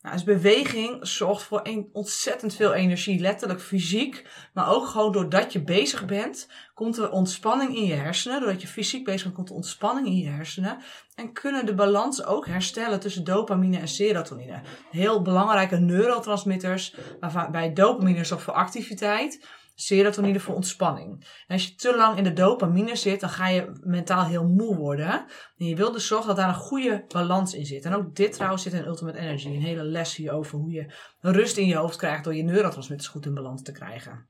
Nou, 0.05 0.17
dus 0.17 0.25
beweging 0.25 1.07
zorgt 1.07 1.43
voor 1.43 1.59
een, 1.63 1.89
ontzettend 1.93 2.55
veel 2.55 2.73
energie, 2.73 3.19
letterlijk 3.19 3.61
fysiek, 3.61 4.25
maar 4.53 4.69
ook 4.69 4.87
gewoon 4.87 5.11
doordat 5.11 5.53
je 5.53 5.63
bezig 5.63 6.05
bent, 6.05 6.49
komt 6.73 6.97
er 6.97 7.11
ontspanning 7.11 7.75
in 7.75 7.85
je 7.85 7.93
hersenen. 7.93 8.39
Doordat 8.39 8.61
je 8.61 8.67
fysiek 8.67 9.05
bezig 9.05 9.23
bent, 9.23 9.35
komt 9.35 9.49
er 9.49 9.55
ontspanning 9.55 10.07
in 10.07 10.17
je 10.17 10.29
hersenen. 10.29 10.77
En 11.15 11.33
kunnen 11.33 11.65
de 11.65 11.75
balans 11.75 12.25
ook 12.25 12.47
herstellen 12.47 12.99
tussen 12.99 13.23
dopamine 13.23 13.77
en 13.77 13.87
serotonine. 13.87 14.61
Heel 14.91 15.21
belangrijke 15.21 15.77
neurotransmitters, 15.77 16.95
waarbij 17.19 17.73
dopamine 17.73 18.23
zorgt 18.23 18.43
voor 18.43 18.53
activiteit 18.53 19.47
serotonine 19.75 20.39
voor 20.39 20.55
ontspanning. 20.55 21.27
En 21.47 21.55
als 21.55 21.67
je 21.67 21.75
te 21.75 21.95
lang 21.95 22.17
in 22.17 22.23
de 22.23 22.33
dopamine 22.33 22.95
zit, 22.95 23.19
dan 23.19 23.29
ga 23.29 23.47
je 23.47 23.79
mentaal 23.83 24.25
heel 24.25 24.47
moe 24.47 24.75
worden. 24.75 25.25
En 25.57 25.65
je 25.65 25.75
wilt 25.75 25.93
dus 25.93 26.07
zorgen 26.07 26.27
dat 26.27 26.37
daar 26.37 26.47
een 26.47 26.55
goede 26.55 27.05
balans 27.07 27.53
in 27.53 27.65
zit. 27.65 27.85
En 27.85 27.95
ook 27.95 28.15
dit 28.15 28.33
trouwens 28.33 28.63
zit 28.63 28.73
in 28.73 28.85
Ultimate 28.85 29.17
Energy. 29.17 29.47
Een 29.47 29.61
hele 29.61 29.83
les 29.83 30.15
hierover 30.15 30.57
hoe 30.57 30.71
je 30.71 30.93
rust 31.19 31.57
in 31.57 31.67
je 31.67 31.75
hoofd 31.75 31.97
krijgt 31.97 32.23
door 32.23 32.35
je 32.35 32.43
neurotransmitters 32.43 33.09
goed 33.09 33.25
in 33.25 33.33
balans 33.33 33.61
te 33.61 33.71
krijgen. 33.71 34.27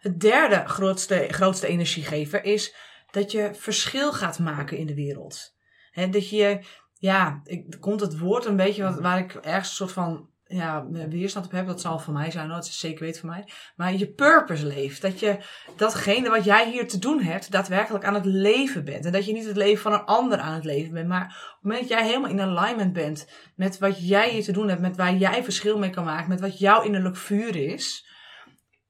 Het 0.00 0.20
derde 0.20 0.62
grootste, 0.66 1.26
grootste 1.30 1.66
energiegever 1.66 2.44
is 2.44 2.74
dat 3.10 3.32
je 3.32 3.54
verschil 3.54 4.12
gaat 4.12 4.38
maken 4.38 4.76
in 4.76 4.86
de 4.86 4.94
wereld. 4.94 5.56
He, 5.90 6.08
dat 6.08 6.28
je, 6.28 6.64
ja, 6.98 7.40
ik, 7.44 7.76
komt 7.80 8.00
het 8.00 8.18
woord 8.18 8.44
een 8.44 8.56
beetje 8.56 8.82
wat, 8.82 9.00
waar 9.00 9.18
ik 9.18 9.34
ergens 9.34 9.68
een 9.68 9.74
soort 9.74 9.92
van 9.92 10.30
ja, 10.52 10.86
weerstand 11.08 11.46
op 11.46 11.52
heb, 11.52 11.66
dat 11.66 11.80
zal 11.80 11.98
van 11.98 12.12
mij 12.12 12.30
zijn, 12.30 12.48
dat 12.48 12.64
is 12.64 12.78
zeker 12.78 13.04
weten 13.04 13.20
van 13.20 13.30
mij. 13.30 13.48
Maar 13.76 13.94
je 13.94 14.06
purpose 14.06 14.66
leeft. 14.66 15.02
Dat 15.02 15.20
je 15.20 15.38
datgene 15.76 16.30
wat 16.30 16.44
jij 16.44 16.70
hier 16.70 16.88
te 16.88 16.98
doen 16.98 17.22
hebt, 17.22 17.50
daadwerkelijk 17.50 18.04
aan 18.04 18.14
het 18.14 18.24
leven 18.24 18.84
bent. 18.84 19.04
En 19.04 19.12
dat 19.12 19.24
je 19.24 19.32
niet 19.32 19.46
het 19.46 19.56
leven 19.56 19.82
van 19.82 19.92
een 19.92 20.04
ander 20.04 20.38
aan 20.38 20.54
het 20.54 20.64
leven 20.64 20.92
bent. 20.92 21.08
Maar 21.08 21.24
op 21.24 21.54
het 21.54 21.62
moment 21.62 21.88
dat 21.88 21.98
jij 21.98 22.06
helemaal 22.06 22.30
in 22.30 22.40
alignment 22.40 22.92
bent 22.92 23.28
met 23.56 23.78
wat 23.78 24.08
jij 24.08 24.30
hier 24.30 24.42
te 24.42 24.52
doen 24.52 24.68
hebt, 24.68 24.80
met 24.80 24.96
waar 24.96 25.14
jij 25.14 25.44
verschil 25.44 25.78
mee 25.78 25.90
kan 25.90 26.04
maken, 26.04 26.28
met 26.28 26.40
wat 26.40 26.58
jouw 26.58 26.82
innerlijk 26.82 27.16
vuur 27.16 27.56
is, 27.56 28.06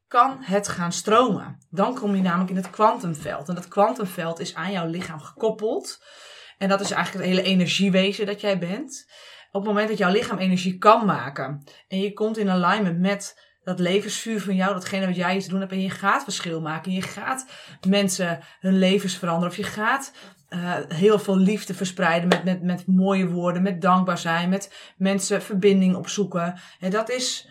kan 0.08 0.38
het 0.40 0.68
gaan 0.68 0.92
stromen. 0.92 1.58
Dan 1.70 1.94
kom 1.94 2.16
je 2.16 2.22
namelijk 2.22 2.50
in 2.50 2.56
het 2.56 2.70
kwantumveld. 2.70 3.48
En 3.48 3.54
dat 3.54 3.68
kwantumveld 3.68 4.40
is 4.40 4.54
aan 4.54 4.72
jouw 4.72 4.86
lichaam 4.86 5.20
gekoppeld. 5.20 6.04
En 6.58 6.68
dat 6.68 6.80
is 6.80 6.90
eigenlijk 6.90 7.26
het 7.26 7.34
hele 7.36 7.48
energiewezen 7.48 8.26
dat 8.26 8.40
jij 8.40 8.58
bent 8.58 9.10
op 9.52 9.60
het 9.60 9.70
moment 9.70 9.88
dat 9.88 9.98
jouw 9.98 10.12
lichaam 10.12 10.38
energie 10.38 10.78
kan 10.78 11.06
maken 11.06 11.62
en 11.88 12.00
je 12.00 12.12
komt 12.12 12.38
in 12.38 12.50
alignment 12.50 12.98
met 12.98 13.50
dat 13.64 13.78
levensvuur 13.78 14.40
van 14.40 14.54
jou, 14.54 14.72
datgene 14.72 15.06
wat 15.06 15.16
jij 15.16 15.40
te 15.40 15.48
doen 15.48 15.60
hebt 15.60 15.72
en 15.72 15.80
je 15.80 15.90
gaat 15.90 16.24
verschil 16.24 16.60
maken. 16.60 16.92
Je 16.92 17.02
gaat 17.02 17.46
mensen 17.88 18.40
hun 18.60 18.78
levens 18.78 19.16
veranderen 19.16 19.50
of 19.50 19.56
je 19.56 19.62
gaat 19.62 20.12
uh, 20.50 20.74
heel 20.88 21.18
veel 21.18 21.36
liefde 21.36 21.74
verspreiden 21.74 22.28
met, 22.28 22.44
met, 22.44 22.62
met 22.62 22.86
mooie 22.86 23.28
woorden, 23.28 23.62
met 23.62 23.80
dankbaar 23.80 24.18
zijn, 24.18 24.48
met 24.48 24.92
mensen 24.96 25.42
verbinding 25.42 25.96
opzoeken. 25.96 26.54
En 26.80 26.90
dat 26.90 27.10
is, 27.10 27.48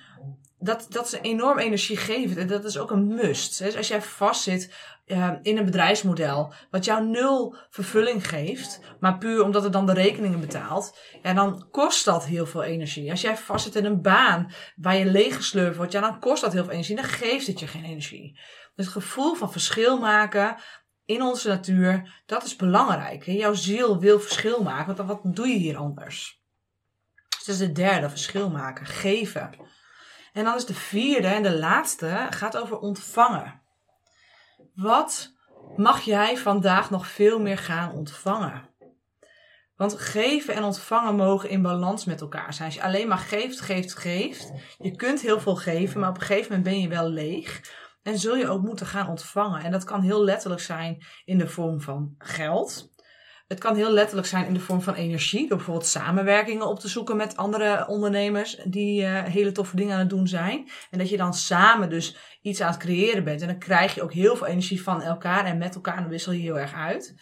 dat, 0.61 0.85
dat 0.89 1.05
is 1.05 1.19
enorm 1.21 1.57
energiegevend 1.57 2.37
en 2.37 2.47
dat 2.47 2.65
is 2.65 2.77
ook 2.77 2.91
een 2.91 3.07
must. 3.07 3.57
Dus 3.57 3.77
als 3.77 3.87
jij 3.87 4.01
vastzit 4.01 4.73
uh, 5.05 5.31
in 5.41 5.57
een 5.57 5.65
bedrijfsmodel 5.65 6.53
wat 6.69 6.85
jou 6.85 7.05
nul 7.05 7.55
vervulling 7.69 8.27
geeft, 8.27 8.79
maar 8.99 9.17
puur 9.17 9.43
omdat 9.43 9.63
het 9.63 9.73
dan 9.73 9.85
de 9.85 9.93
rekeningen 9.93 10.39
betaalt, 10.39 10.97
ja, 11.21 11.33
dan 11.33 11.67
kost 11.71 12.05
dat 12.05 12.25
heel 12.25 12.45
veel 12.45 12.63
energie. 12.63 13.11
Als 13.11 13.21
jij 13.21 13.37
vastzit 13.37 13.75
in 13.75 13.85
een 13.85 14.01
baan 14.01 14.51
waar 14.75 14.95
je 14.95 15.05
leeggesleurd 15.05 15.75
wordt, 15.75 15.91
ja, 15.91 16.01
dan 16.01 16.19
kost 16.19 16.41
dat 16.41 16.53
heel 16.53 16.63
veel 16.63 16.73
energie. 16.73 16.95
Dan 16.95 17.05
geeft 17.05 17.47
het 17.47 17.59
je 17.59 17.67
geen 17.67 17.85
energie. 17.85 18.39
Het 18.75 18.87
gevoel 18.87 19.35
van 19.35 19.51
verschil 19.51 19.99
maken 19.99 20.55
in 21.05 21.21
onze 21.21 21.47
natuur, 21.47 22.21
dat 22.25 22.43
is 22.43 22.55
belangrijk. 22.55 23.25
Jouw 23.25 23.53
ziel 23.53 23.99
wil 23.99 24.19
verschil 24.19 24.63
maken, 24.63 24.95
want 24.95 25.09
wat 25.09 25.35
doe 25.35 25.47
je 25.47 25.57
hier 25.57 25.77
anders? 25.77 26.41
Dus 27.29 27.45
dat 27.45 27.55
is 27.55 27.67
de 27.67 27.71
derde, 27.71 28.09
verschil 28.09 28.49
maken, 28.49 28.85
geven. 28.85 29.49
En 30.31 30.43
dan 30.43 30.55
is 30.55 30.65
de 30.65 30.73
vierde 30.73 31.27
en 31.27 31.43
de 31.43 31.57
laatste, 31.57 32.27
gaat 32.29 32.57
over 32.57 32.79
ontvangen. 32.79 33.61
Wat 34.75 35.33
mag 35.75 36.01
jij 36.01 36.38
vandaag 36.38 36.89
nog 36.89 37.07
veel 37.07 37.39
meer 37.39 37.57
gaan 37.57 37.91
ontvangen? 37.91 38.69
Want 39.75 40.00
geven 40.00 40.53
en 40.53 40.63
ontvangen 40.63 41.15
mogen 41.15 41.50
in 41.50 41.61
balans 41.61 42.05
met 42.05 42.21
elkaar 42.21 42.53
zijn. 42.53 42.67
Als 42.67 42.77
je 42.77 42.83
alleen 42.83 43.07
maar 43.07 43.17
geeft, 43.17 43.61
geeft, 43.61 43.93
geeft. 43.93 44.51
Je 44.77 44.95
kunt 44.95 45.21
heel 45.21 45.39
veel 45.39 45.55
geven, 45.55 46.00
maar 46.00 46.09
op 46.09 46.15
een 46.15 46.21
gegeven 46.21 46.50
moment 46.50 46.63
ben 46.69 46.79
je 46.79 46.88
wel 46.88 47.09
leeg. 47.09 47.61
En 48.03 48.19
zul 48.19 48.35
je 48.35 48.47
ook 48.47 48.61
moeten 48.61 48.85
gaan 48.85 49.09
ontvangen. 49.09 49.63
En 49.63 49.71
dat 49.71 49.83
kan 49.83 50.01
heel 50.01 50.23
letterlijk 50.23 50.61
zijn 50.61 51.05
in 51.25 51.38
de 51.38 51.47
vorm 51.47 51.81
van 51.81 52.15
geld. 52.17 52.90
Het 53.51 53.60
kan 53.60 53.75
heel 53.75 53.91
letterlijk 53.91 54.27
zijn 54.27 54.46
in 54.46 54.53
de 54.53 54.60
vorm 54.60 54.81
van 54.81 54.93
energie. 54.93 55.48
Door 55.48 55.58
bijvoorbeeld 55.58 55.88
samenwerkingen 55.88 56.67
op 56.67 56.79
te 56.79 56.88
zoeken 56.88 57.17
met 57.17 57.38
andere 57.38 57.88
ondernemers 57.88 58.58
die 58.63 59.01
uh, 59.01 59.24
hele 59.24 59.51
toffe 59.51 59.75
dingen 59.75 59.93
aan 59.93 60.00
het 60.00 60.10
doen 60.10 60.27
zijn. 60.27 60.70
En 60.91 60.98
dat 60.98 61.10
je 61.10 61.17
dan 61.17 61.34
samen 61.34 61.89
dus 61.89 62.15
iets 62.41 62.62
aan 62.62 62.72
het 62.72 62.79
creëren 62.79 63.24
bent. 63.24 63.41
En 63.41 63.48
dan 63.48 63.58
krijg 63.58 63.96
je 63.96 64.03
ook 64.03 64.13
heel 64.13 64.36
veel 64.36 64.48
energie 64.48 64.84
van 64.84 65.01
elkaar 65.01 65.46
en 65.46 65.58
met 65.58 65.75
elkaar. 65.75 66.08
Wissel 66.08 66.31
je 66.31 66.41
heel 66.41 66.60
erg 66.60 66.74
uit. 66.74 67.15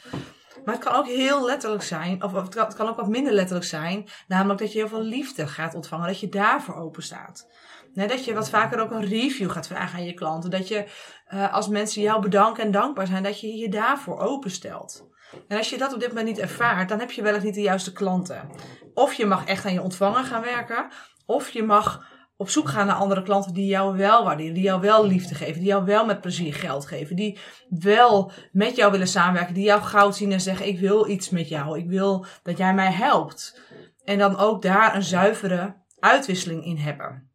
Maar 0.65 0.73
het 0.75 0.83
kan 0.83 0.93
ook 0.93 1.07
heel 1.07 1.45
letterlijk 1.45 1.83
zijn, 1.83 2.23
of 2.23 2.33
het 2.33 2.73
kan, 2.75 2.87
ook 2.87 2.97
wat 2.97 3.07
minder 3.07 3.33
letterlijk 3.33 3.65
zijn. 3.65 4.07
Namelijk 4.27 4.59
dat 4.59 4.71
je 4.71 4.79
heel 4.79 4.87
veel 4.87 5.03
liefde 5.03 5.47
gaat 5.47 5.75
ontvangen. 5.75 6.07
Dat 6.07 6.19
je 6.19 6.29
daarvoor 6.29 6.75
open 6.75 7.03
staat. 7.03 7.47
dat 7.93 8.25
je 8.25 8.33
wat 8.33 8.49
vaker 8.49 8.79
ook 8.79 8.91
een 8.91 9.05
review 9.05 9.51
gaat 9.51 9.67
vragen 9.67 9.99
aan 9.99 10.05
je 10.05 10.13
klanten. 10.13 10.49
Dat 10.49 10.67
je 10.67 10.85
uh, 11.33 11.53
als 11.53 11.67
mensen 11.67 12.01
jou 12.01 12.21
bedanken 12.21 12.63
en 12.63 12.71
dankbaar 12.71 13.07
zijn, 13.07 13.23
dat 13.23 13.39
je 13.39 13.57
je 13.57 13.69
daarvoor 13.69 14.19
openstelt. 14.19 15.08
En 15.47 15.57
als 15.57 15.69
je 15.69 15.77
dat 15.77 15.93
op 15.93 15.99
dit 15.99 16.07
moment 16.07 16.27
niet 16.27 16.39
ervaart, 16.39 16.89
dan 16.89 16.99
heb 16.99 17.11
je 17.11 17.21
wellicht 17.21 17.43
niet 17.43 17.53
de 17.53 17.61
juiste 17.61 17.93
klanten. 17.93 18.49
Of 18.93 19.13
je 19.13 19.25
mag 19.25 19.45
echt 19.45 19.65
aan 19.65 19.73
je 19.73 19.81
ontvanger 19.81 20.23
gaan 20.23 20.41
werken, 20.41 20.87
of 21.25 21.49
je 21.49 21.63
mag 21.63 22.17
op 22.37 22.49
zoek 22.49 22.69
gaan 22.69 22.87
naar 22.87 22.95
andere 22.95 23.23
klanten 23.23 23.53
die 23.53 23.65
jou 23.65 23.97
wel 23.97 24.23
waarderen, 24.23 24.53
die 24.53 24.63
jou 24.63 24.81
wel 24.81 25.07
liefde 25.07 25.35
geven, 25.35 25.59
die 25.59 25.67
jou 25.67 25.85
wel 25.85 26.05
met 26.05 26.21
plezier 26.21 26.53
geld 26.53 26.85
geven, 26.85 27.15
die 27.15 27.39
wel 27.69 28.31
met 28.51 28.75
jou 28.75 28.91
willen 28.91 29.07
samenwerken, 29.07 29.53
die 29.53 29.63
jou 29.63 29.81
goud 29.81 30.15
zien 30.15 30.31
en 30.31 30.41
zeggen: 30.41 30.67
Ik 30.67 30.79
wil 30.79 31.07
iets 31.07 31.29
met 31.29 31.49
jou, 31.49 31.77
ik 31.77 31.87
wil 31.87 32.25
dat 32.43 32.57
jij 32.57 32.73
mij 32.73 32.91
helpt. 32.91 33.61
En 34.03 34.17
dan 34.17 34.37
ook 34.37 34.61
daar 34.61 34.95
een 34.95 35.03
zuivere 35.03 35.75
uitwisseling 35.99 36.65
in 36.65 36.77
hebben. 36.77 37.28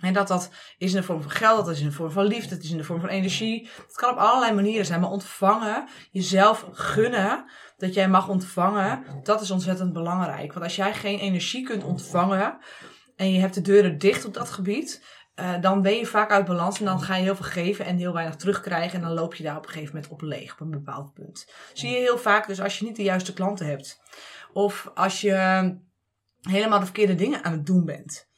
En 0.00 0.12
dat 0.12 0.28
dat 0.28 0.50
is 0.78 0.92
in 0.92 1.00
de 1.00 1.06
vorm 1.06 1.22
van 1.22 1.30
geld, 1.30 1.64
dat 1.64 1.74
is 1.74 1.80
in 1.80 1.86
de 1.86 1.92
vorm 1.92 2.10
van 2.10 2.24
liefde, 2.24 2.54
dat 2.54 2.64
is 2.64 2.70
in 2.70 2.76
de 2.76 2.84
vorm 2.84 3.00
van 3.00 3.08
energie. 3.08 3.68
Het 3.86 3.96
kan 3.96 4.10
op 4.10 4.18
allerlei 4.18 4.52
manieren 4.52 4.86
zijn, 4.86 5.00
maar 5.00 5.10
ontvangen, 5.10 5.88
jezelf 6.10 6.66
gunnen 6.72 7.44
dat 7.76 7.94
jij 7.94 8.08
mag 8.08 8.28
ontvangen, 8.28 9.04
dat 9.22 9.40
is 9.40 9.50
ontzettend 9.50 9.92
belangrijk. 9.92 10.52
Want 10.52 10.64
als 10.64 10.76
jij 10.76 10.94
geen 10.94 11.18
energie 11.18 11.64
kunt 11.64 11.84
ontvangen 11.84 12.58
en 13.16 13.32
je 13.32 13.40
hebt 13.40 13.54
de 13.54 13.60
deuren 13.60 13.98
dicht 13.98 14.24
op 14.24 14.34
dat 14.34 14.50
gebied, 14.50 15.04
uh, 15.36 15.60
dan 15.60 15.82
ben 15.82 15.96
je 15.96 16.06
vaak 16.06 16.30
uit 16.30 16.44
balans 16.44 16.78
en 16.78 16.84
dan 16.84 17.00
ga 17.00 17.16
je 17.16 17.22
heel 17.22 17.36
veel 17.36 17.44
geven 17.44 17.84
en 17.84 17.96
heel 17.96 18.12
weinig 18.12 18.36
terugkrijgen. 18.36 18.98
En 18.98 19.04
dan 19.06 19.14
loop 19.14 19.34
je 19.34 19.42
daar 19.42 19.56
op 19.56 19.64
een 19.64 19.70
gegeven 19.70 19.94
moment 19.94 20.12
op 20.12 20.20
leeg 20.20 20.52
op 20.52 20.60
een 20.60 20.70
bepaald 20.70 21.12
punt. 21.12 21.52
Zie 21.72 21.90
je 21.90 21.96
heel 21.96 22.18
vaak, 22.18 22.46
dus 22.46 22.60
als 22.60 22.78
je 22.78 22.84
niet 22.84 22.96
de 22.96 23.02
juiste 23.02 23.32
klanten 23.32 23.66
hebt, 23.66 24.00
of 24.52 24.90
als 24.94 25.20
je 25.20 25.76
helemaal 26.40 26.78
de 26.78 26.84
verkeerde 26.84 27.14
dingen 27.14 27.44
aan 27.44 27.52
het 27.52 27.66
doen 27.66 27.84
bent 27.84 28.32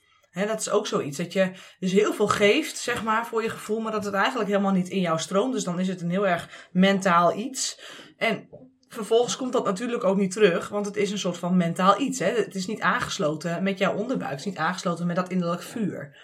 dat 0.45 0.61
is 0.61 0.71
ook 0.71 0.87
zoiets. 0.87 1.17
Dat 1.17 1.33
je 1.33 1.51
dus 1.79 1.93
heel 1.93 2.13
veel 2.13 2.29
geeft, 2.29 2.77
zeg 2.79 3.03
maar, 3.03 3.27
voor 3.27 3.43
je 3.43 3.51
gevoel, 3.51 3.81
maar 3.81 3.93
dat 3.93 4.05
het 4.05 4.15
eigenlijk 4.15 4.49
helemaal 4.49 4.73
niet 4.73 4.89
in 4.89 5.01
jou 5.01 5.19
stroomt. 5.19 5.53
Dus 5.53 5.65
dan 5.65 5.81
is 5.81 5.89
het 5.89 6.01
een 6.01 6.11
heel 6.11 6.27
erg 6.27 6.69
mentaal 6.73 7.37
iets. 7.37 7.81
En 8.17 8.49
vervolgens 8.89 9.37
komt 9.37 9.53
dat 9.53 9.65
natuurlijk 9.65 10.05
ook 10.05 10.17
niet 10.17 10.33
terug, 10.33 10.69
want 10.69 10.87
het 10.87 10.97
is 10.97 11.11
een 11.11 11.19
soort 11.19 11.39
van 11.39 11.57
mentaal 11.57 12.01
iets. 12.01 12.19
Het 12.19 12.55
is 12.55 12.67
niet 12.67 12.81
aangesloten 12.81 13.63
met 13.63 13.79
jouw 13.79 13.95
onderbuik, 13.95 14.31
het 14.31 14.41
is 14.41 14.47
niet 14.47 14.57
aangesloten 14.57 15.07
met 15.07 15.17
dat 15.17 15.31
innerlijk 15.31 15.63
vuur. 15.63 16.17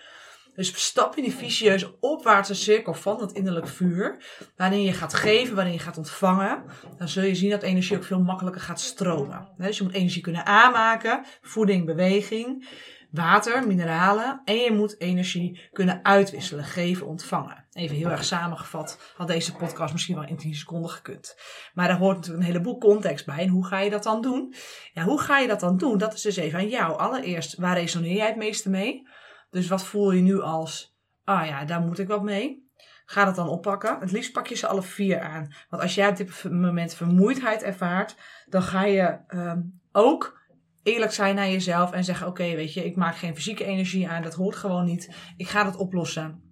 Dus 0.54 0.84
stap 0.84 1.16
in 1.16 1.22
die 1.22 1.34
vicieuze 1.34 1.96
opwaartse 2.00 2.54
cirkel 2.54 2.94
van 2.94 3.18
dat 3.18 3.32
innerlijk 3.32 3.68
vuur. 3.68 4.24
Waarin 4.56 4.82
je 4.82 4.92
gaat 4.92 5.14
geven, 5.14 5.54
waarin 5.54 5.72
je 5.72 5.78
gaat 5.78 5.96
ontvangen. 5.98 6.64
Dan 6.98 7.08
zul 7.08 7.22
je 7.22 7.34
zien 7.34 7.50
dat 7.50 7.62
energie 7.62 7.96
ook 7.96 8.04
veel 8.04 8.22
makkelijker 8.22 8.60
gaat 8.60 8.80
stromen. 8.80 9.48
Dus 9.56 9.78
je 9.78 9.84
moet 9.84 9.94
energie 9.94 10.22
kunnen 10.22 10.46
aanmaken. 10.46 11.24
Voeding, 11.40 11.86
beweging 11.86 12.68
water, 13.12 13.66
mineralen 13.66 14.40
en 14.44 14.56
je 14.56 14.72
moet 14.72 15.00
energie 15.00 15.68
kunnen 15.72 16.04
uitwisselen, 16.04 16.64
geven, 16.64 17.06
ontvangen. 17.06 17.64
Even 17.72 17.96
heel 17.96 18.10
erg 18.10 18.24
samengevat 18.24 19.12
had 19.16 19.26
deze 19.26 19.56
podcast 19.56 19.92
misschien 19.92 20.14
wel 20.14 20.26
in 20.26 20.36
10 20.36 20.54
seconden 20.54 20.90
gekund. 20.90 21.36
Maar 21.74 21.88
daar 21.88 21.98
hoort 21.98 22.16
natuurlijk 22.16 22.44
een 22.44 22.52
heleboel 22.52 22.78
context 22.78 23.26
bij. 23.26 23.38
En 23.38 23.48
hoe 23.48 23.66
ga 23.66 23.78
je 23.80 23.90
dat 23.90 24.02
dan 24.02 24.20
doen? 24.20 24.54
Ja, 24.92 25.04
hoe 25.04 25.20
ga 25.20 25.38
je 25.38 25.48
dat 25.48 25.60
dan 25.60 25.76
doen? 25.76 25.98
Dat 25.98 26.14
is 26.14 26.22
dus 26.22 26.36
even 26.36 26.58
aan 26.58 26.68
jou. 26.68 26.98
Allereerst, 26.98 27.56
waar 27.56 27.78
resoneer 27.78 28.16
jij 28.16 28.26
het 28.26 28.36
meeste 28.36 28.70
mee? 28.70 29.08
Dus 29.50 29.68
wat 29.68 29.84
voel 29.84 30.12
je 30.12 30.22
nu 30.22 30.40
als, 30.40 30.96
ah 31.24 31.46
ja, 31.46 31.64
daar 31.64 31.80
moet 31.80 31.98
ik 31.98 32.08
wat 32.08 32.22
mee. 32.22 32.70
Ga 33.04 33.24
dat 33.24 33.34
dan 33.34 33.48
oppakken. 33.48 33.98
Het 34.00 34.12
liefst 34.12 34.32
pak 34.32 34.46
je 34.46 34.54
ze 34.54 34.66
alle 34.66 34.82
vier 34.82 35.20
aan. 35.20 35.52
Want 35.68 35.82
als 35.82 35.94
jij 35.94 36.08
op 36.08 36.16
dit 36.16 36.44
moment 36.50 36.94
vermoeidheid 36.94 37.62
ervaart, 37.62 38.16
dan 38.46 38.62
ga 38.62 38.84
je 38.84 39.18
um, 39.28 39.80
ook 39.92 40.41
eerlijk 40.82 41.12
zijn 41.12 41.34
naar 41.34 41.50
jezelf 41.50 41.92
en 41.92 42.04
zeggen: 42.04 42.26
Oké, 42.26 42.54
weet 42.54 42.74
je, 42.74 42.84
ik 42.84 42.96
maak 42.96 43.16
geen 43.16 43.34
fysieke 43.34 43.64
energie 43.64 44.08
aan, 44.08 44.22
dat 44.22 44.34
hoort 44.34 44.56
gewoon 44.56 44.84
niet. 44.84 45.10
Ik 45.36 45.48
ga 45.48 45.64
dat 45.64 45.76
oplossen. 45.76 46.50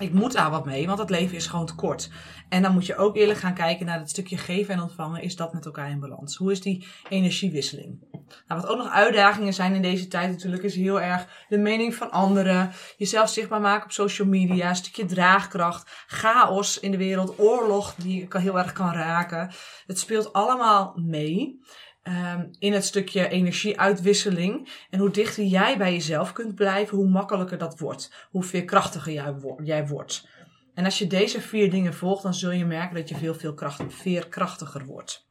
Ik 0.00 0.12
moet 0.12 0.32
daar 0.32 0.50
wat 0.50 0.64
mee, 0.64 0.86
want 0.86 0.98
het 0.98 1.10
leven 1.10 1.36
is 1.36 1.46
gewoon 1.46 1.66
te 1.66 1.74
kort. 1.74 2.10
En 2.48 2.62
dan 2.62 2.72
moet 2.72 2.86
je 2.86 2.96
ook 2.96 3.16
eerlijk 3.16 3.38
gaan 3.38 3.54
kijken 3.54 3.86
naar 3.86 3.98
het 3.98 4.10
stukje 4.10 4.36
geven 4.36 4.74
en 4.74 4.80
ontvangen. 4.80 5.22
Is 5.22 5.36
dat 5.36 5.52
met 5.52 5.64
elkaar 5.64 5.90
in 5.90 6.00
balans? 6.00 6.36
Hoe 6.36 6.52
is 6.52 6.60
die 6.60 6.86
energiewisseling? 7.08 7.98
Nou, 8.46 8.60
wat 8.60 8.66
ook 8.66 8.78
nog 8.78 8.90
uitdagingen 8.90 9.54
zijn 9.54 9.74
in 9.74 9.82
deze 9.82 10.08
tijd 10.08 10.30
natuurlijk, 10.30 10.62
is 10.62 10.74
heel 10.74 11.00
erg 11.00 11.44
de 11.48 11.58
mening 11.58 11.94
van 11.94 12.10
anderen. 12.10 12.70
Jezelf 12.96 13.28
zichtbaar 13.28 13.60
maken 13.60 13.84
op 13.84 13.92
social 13.92 14.28
media, 14.28 14.68
een 14.68 14.76
stukje 14.76 15.04
draagkracht, 15.04 16.04
chaos 16.06 16.80
in 16.80 16.90
de 16.90 16.96
wereld, 16.96 17.38
oorlog 17.38 17.94
die 17.94 18.28
je 18.30 18.38
heel 18.38 18.58
erg 18.58 18.72
kan 18.72 18.92
raken. 18.92 19.50
Het 19.86 19.98
speelt 19.98 20.32
allemaal 20.32 20.92
mee. 20.96 21.60
Um, 22.08 22.50
in 22.58 22.72
het 22.72 22.84
stukje 22.84 23.28
energieuitwisseling. 23.28 24.68
En 24.90 24.98
hoe 24.98 25.10
dichter 25.10 25.44
jij 25.44 25.76
bij 25.78 25.92
jezelf 25.92 26.32
kunt 26.32 26.54
blijven, 26.54 26.96
hoe 26.96 27.08
makkelijker 27.08 27.58
dat 27.58 27.78
wordt. 27.78 28.12
Hoe 28.30 28.42
veerkrachtiger 28.42 29.12
jij, 29.12 29.34
jij 29.62 29.86
wordt. 29.86 30.28
En 30.74 30.84
als 30.84 30.98
je 30.98 31.06
deze 31.06 31.40
vier 31.40 31.70
dingen 31.70 31.94
volgt, 31.94 32.22
dan 32.22 32.34
zul 32.34 32.50
je 32.50 32.64
merken 32.64 32.96
dat 32.96 33.08
je 33.08 33.16
veel, 33.16 33.34
veel 33.34 33.54
kracht, 33.54 33.82
veerkrachtiger 33.88 34.84
wordt. 34.84 35.26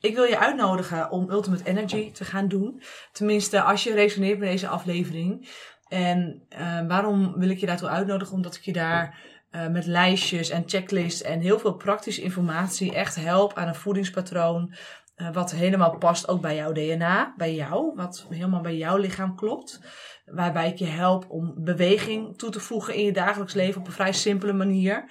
Ik 0.00 0.14
wil 0.14 0.24
je 0.24 0.38
uitnodigen 0.38 1.10
om 1.10 1.30
Ultimate 1.30 1.64
Energy 1.64 2.12
te 2.12 2.24
gaan 2.24 2.48
doen. 2.48 2.82
Tenminste, 3.12 3.62
als 3.62 3.84
je 3.84 3.94
resoneert 3.94 4.38
met 4.38 4.48
deze 4.48 4.68
aflevering. 4.68 5.48
En 5.88 6.42
uh, 6.58 6.86
waarom 6.88 7.34
wil 7.38 7.50
ik 7.50 7.58
je 7.58 7.66
daartoe 7.66 7.88
uitnodigen? 7.88 8.34
Omdat 8.34 8.54
ik 8.54 8.62
je 8.62 8.72
daar 8.72 9.18
uh, 9.52 9.66
met 9.66 9.86
lijstjes 9.86 10.50
en 10.50 10.62
checklists 10.66 11.22
en 11.22 11.40
heel 11.40 11.58
veel 11.58 11.74
praktische 11.74 12.22
informatie 12.22 12.94
echt 12.94 13.14
help 13.14 13.54
aan 13.54 13.68
een 13.68 13.74
voedingspatroon 13.74 14.74
wat 15.32 15.50
helemaal 15.50 15.98
past 15.98 16.28
ook 16.28 16.40
bij 16.40 16.56
jouw 16.56 16.72
DNA, 16.72 17.34
bij 17.36 17.54
jou, 17.54 17.92
wat 17.94 18.26
helemaal 18.28 18.60
bij 18.60 18.76
jouw 18.76 18.96
lichaam 18.96 19.36
klopt. 19.36 19.80
Waarbij 20.24 20.68
ik 20.68 20.76
je 20.76 20.86
help 20.86 21.26
om 21.28 21.54
beweging 21.56 22.38
toe 22.38 22.50
te 22.50 22.60
voegen 22.60 22.94
in 22.94 23.04
je 23.04 23.12
dagelijks 23.12 23.54
leven 23.54 23.80
op 23.80 23.86
een 23.86 23.92
vrij 23.92 24.12
simpele 24.12 24.52
manier. 24.52 25.10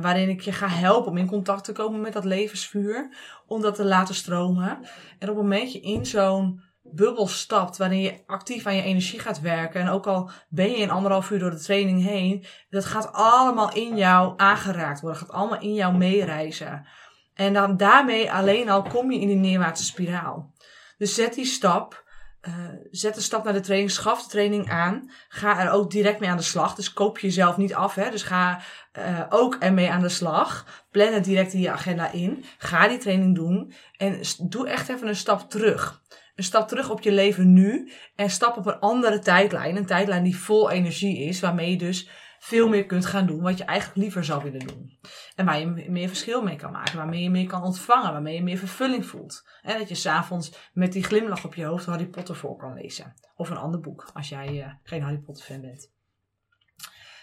waarin 0.00 0.28
ik 0.28 0.40
je 0.40 0.52
ga 0.52 0.68
helpen 0.68 1.10
om 1.10 1.16
in 1.16 1.26
contact 1.26 1.64
te 1.64 1.72
komen 1.72 2.00
met 2.00 2.12
dat 2.12 2.24
levensvuur, 2.24 3.16
om 3.46 3.60
dat 3.60 3.74
te 3.74 3.84
laten 3.84 4.14
stromen. 4.14 4.78
En 5.18 5.28
op 5.28 5.36
het 5.36 5.44
moment 5.44 5.72
je 5.72 5.80
in 5.80 6.06
zo'n 6.06 6.62
bubbel 6.92 7.26
stapt, 7.26 7.76
waarin 7.76 8.00
je 8.00 8.22
actief 8.26 8.66
aan 8.66 8.76
je 8.76 8.82
energie 8.82 9.18
gaat 9.18 9.40
werken. 9.40 9.80
En 9.80 9.88
ook 9.88 10.06
al 10.06 10.30
ben 10.48 10.70
je 10.70 10.76
in 10.76 10.90
anderhalf 10.90 11.30
uur 11.30 11.38
door 11.38 11.50
de 11.50 11.60
training 11.60 12.02
heen, 12.04 12.44
dat 12.70 12.84
gaat 12.84 13.12
allemaal 13.12 13.72
in 13.72 13.96
jou 13.96 14.34
aangeraakt 14.36 15.00
worden, 15.00 15.20
gaat 15.20 15.32
allemaal 15.32 15.60
in 15.60 15.74
jou 15.74 15.96
meereizen. 15.96 16.86
En 17.34 17.52
dan 17.52 17.76
daarmee 17.76 18.32
alleen 18.32 18.70
al 18.70 18.82
kom 18.82 19.12
je 19.12 19.20
in 19.20 19.26
die 19.26 19.36
neerwaartse 19.36 19.84
spiraal. 19.84 20.52
Dus 20.96 21.14
zet 21.14 21.34
die 21.34 21.44
stap. 21.44 22.06
Uh, 22.48 22.54
zet 22.90 23.14
de 23.14 23.20
stap 23.20 23.44
naar 23.44 23.52
de 23.52 23.60
training, 23.60 23.90
schaf 23.90 24.22
de 24.22 24.30
training 24.30 24.70
aan. 24.70 25.10
Ga 25.28 25.60
er 25.60 25.70
ook 25.70 25.90
direct 25.90 26.20
mee 26.20 26.30
aan 26.30 26.36
de 26.36 26.42
slag. 26.42 26.74
Dus 26.74 26.92
koop 26.92 27.18
jezelf 27.18 27.56
niet 27.56 27.74
af. 27.74 27.94
Hè? 27.94 28.10
Dus 28.10 28.22
ga 28.22 28.60
uh, 28.98 29.20
ook 29.28 29.54
ermee 29.54 29.90
aan 29.90 30.00
de 30.00 30.08
slag. 30.08 30.66
Plan 30.90 31.12
het 31.12 31.24
direct 31.24 31.52
in 31.52 31.60
je 31.60 31.70
agenda 31.70 32.12
in. 32.12 32.44
Ga 32.58 32.88
die 32.88 32.98
training 32.98 33.34
doen. 33.34 33.72
En 33.96 34.20
doe 34.38 34.68
echt 34.68 34.88
even 34.88 35.08
een 35.08 35.16
stap 35.16 35.50
terug 35.50 36.02
een 36.38 36.44
stap 36.44 36.68
terug 36.68 36.90
op 36.90 37.00
je 37.00 37.12
leven 37.12 37.52
nu 37.52 37.92
en 38.16 38.30
stap 38.30 38.56
op 38.56 38.66
een 38.66 38.78
andere 38.78 39.18
tijdlijn. 39.18 39.76
Een 39.76 39.86
tijdlijn 39.86 40.22
die 40.22 40.36
vol 40.36 40.70
energie 40.70 41.18
is, 41.18 41.40
waarmee 41.40 41.70
je 41.70 41.76
dus 41.76 42.10
veel 42.38 42.68
meer 42.68 42.86
kunt 42.86 43.06
gaan 43.06 43.26
doen 43.26 43.42
wat 43.42 43.58
je 43.58 43.64
eigenlijk 43.64 44.00
liever 44.00 44.24
zou 44.24 44.42
willen 44.42 44.66
doen. 44.66 44.98
En 45.34 45.44
waar 45.44 45.58
je 45.58 45.66
meer 45.66 46.08
verschil 46.08 46.42
mee 46.42 46.56
kan 46.56 46.72
maken, 46.72 46.96
waarmee 46.96 47.22
je 47.22 47.30
meer 47.30 47.46
kan 47.46 47.62
ontvangen, 47.62 48.12
waarmee 48.12 48.34
je 48.34 48.42
meer 48.42 48.58
vervulling 48.58 49.06
voelt. 49.06 49.48
En 49.62 49.78
dat 49.78 49.88
je 49.88 49.94
s'avonds 49.94 50.70
met 50.72 50.92
die 50.92 51.04
glimlach 51.04 51.44
op 51.44 51.54
je 51.54 51.64
hoofd 51.64 51.86
Harry 51.86 52.06
Potter 52.06 52.36
voor 52.36 52.56
kan 52.56 52.74
lezen. 52.74 53.14
Of 53.36 53.50
een 53.50 53.56
ander 53.56 53.80
boek, 53.80 54.10
als 54.14 54.28
jij 54.28 54.48
uh, 54.52 54.66
geen 54.82 55.02
Harry 55.02 55.18
Potter 55.18 55.44
fan 55.44 55.60
bent. 55.60 55.92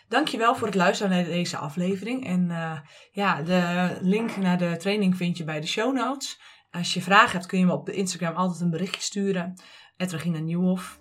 Dankjewel 0.07 0.55
voor 0.55 0.67
het 0.67 0.75
luisteren 0.75 1.11
naar 1.11 1.25
deze 1.25 1.57
aflevering. 1.57 2.25
En 2.27 2.49
uh, 2.49 2.79
ja, 3.11 3.41
de 3.41 3.97
link 4.01 4.37
naar 4.37 4.57
de 4.57 4.77
training 4.77 5.17
vind 5.17 5.37
je 5.37 5.43
bij 5.43 5.61
de 5.61 5.67
show 5.67 5.95
notes. 5.95 6.39
Als 6.77 6.93
je 6.93 7.01
vragen 7.01 7.31
hebt, 7.31 7.45
kun 7.45 7.59
je 7.59 7.65
me 7.65 7.73
op 7.73 7.89
Instagram 7.89 8.35
altijd 8.35 8.61
een 8.61 8.69
berichtje 8.69 9.01
sturen. 9.01 9.53
Regina 9.97 10.39
Nieuwhof. 10.39 10.99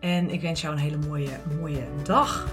En 0.00 0.30
ik 0.30 0.40
wens 0.40 0.60
jou 0.60 0.74
een 0.74 0.80
hele 0.80 0.96
mooie, 0.96 1.38
mooie 1.58 1.86
dag. 2.02 2.46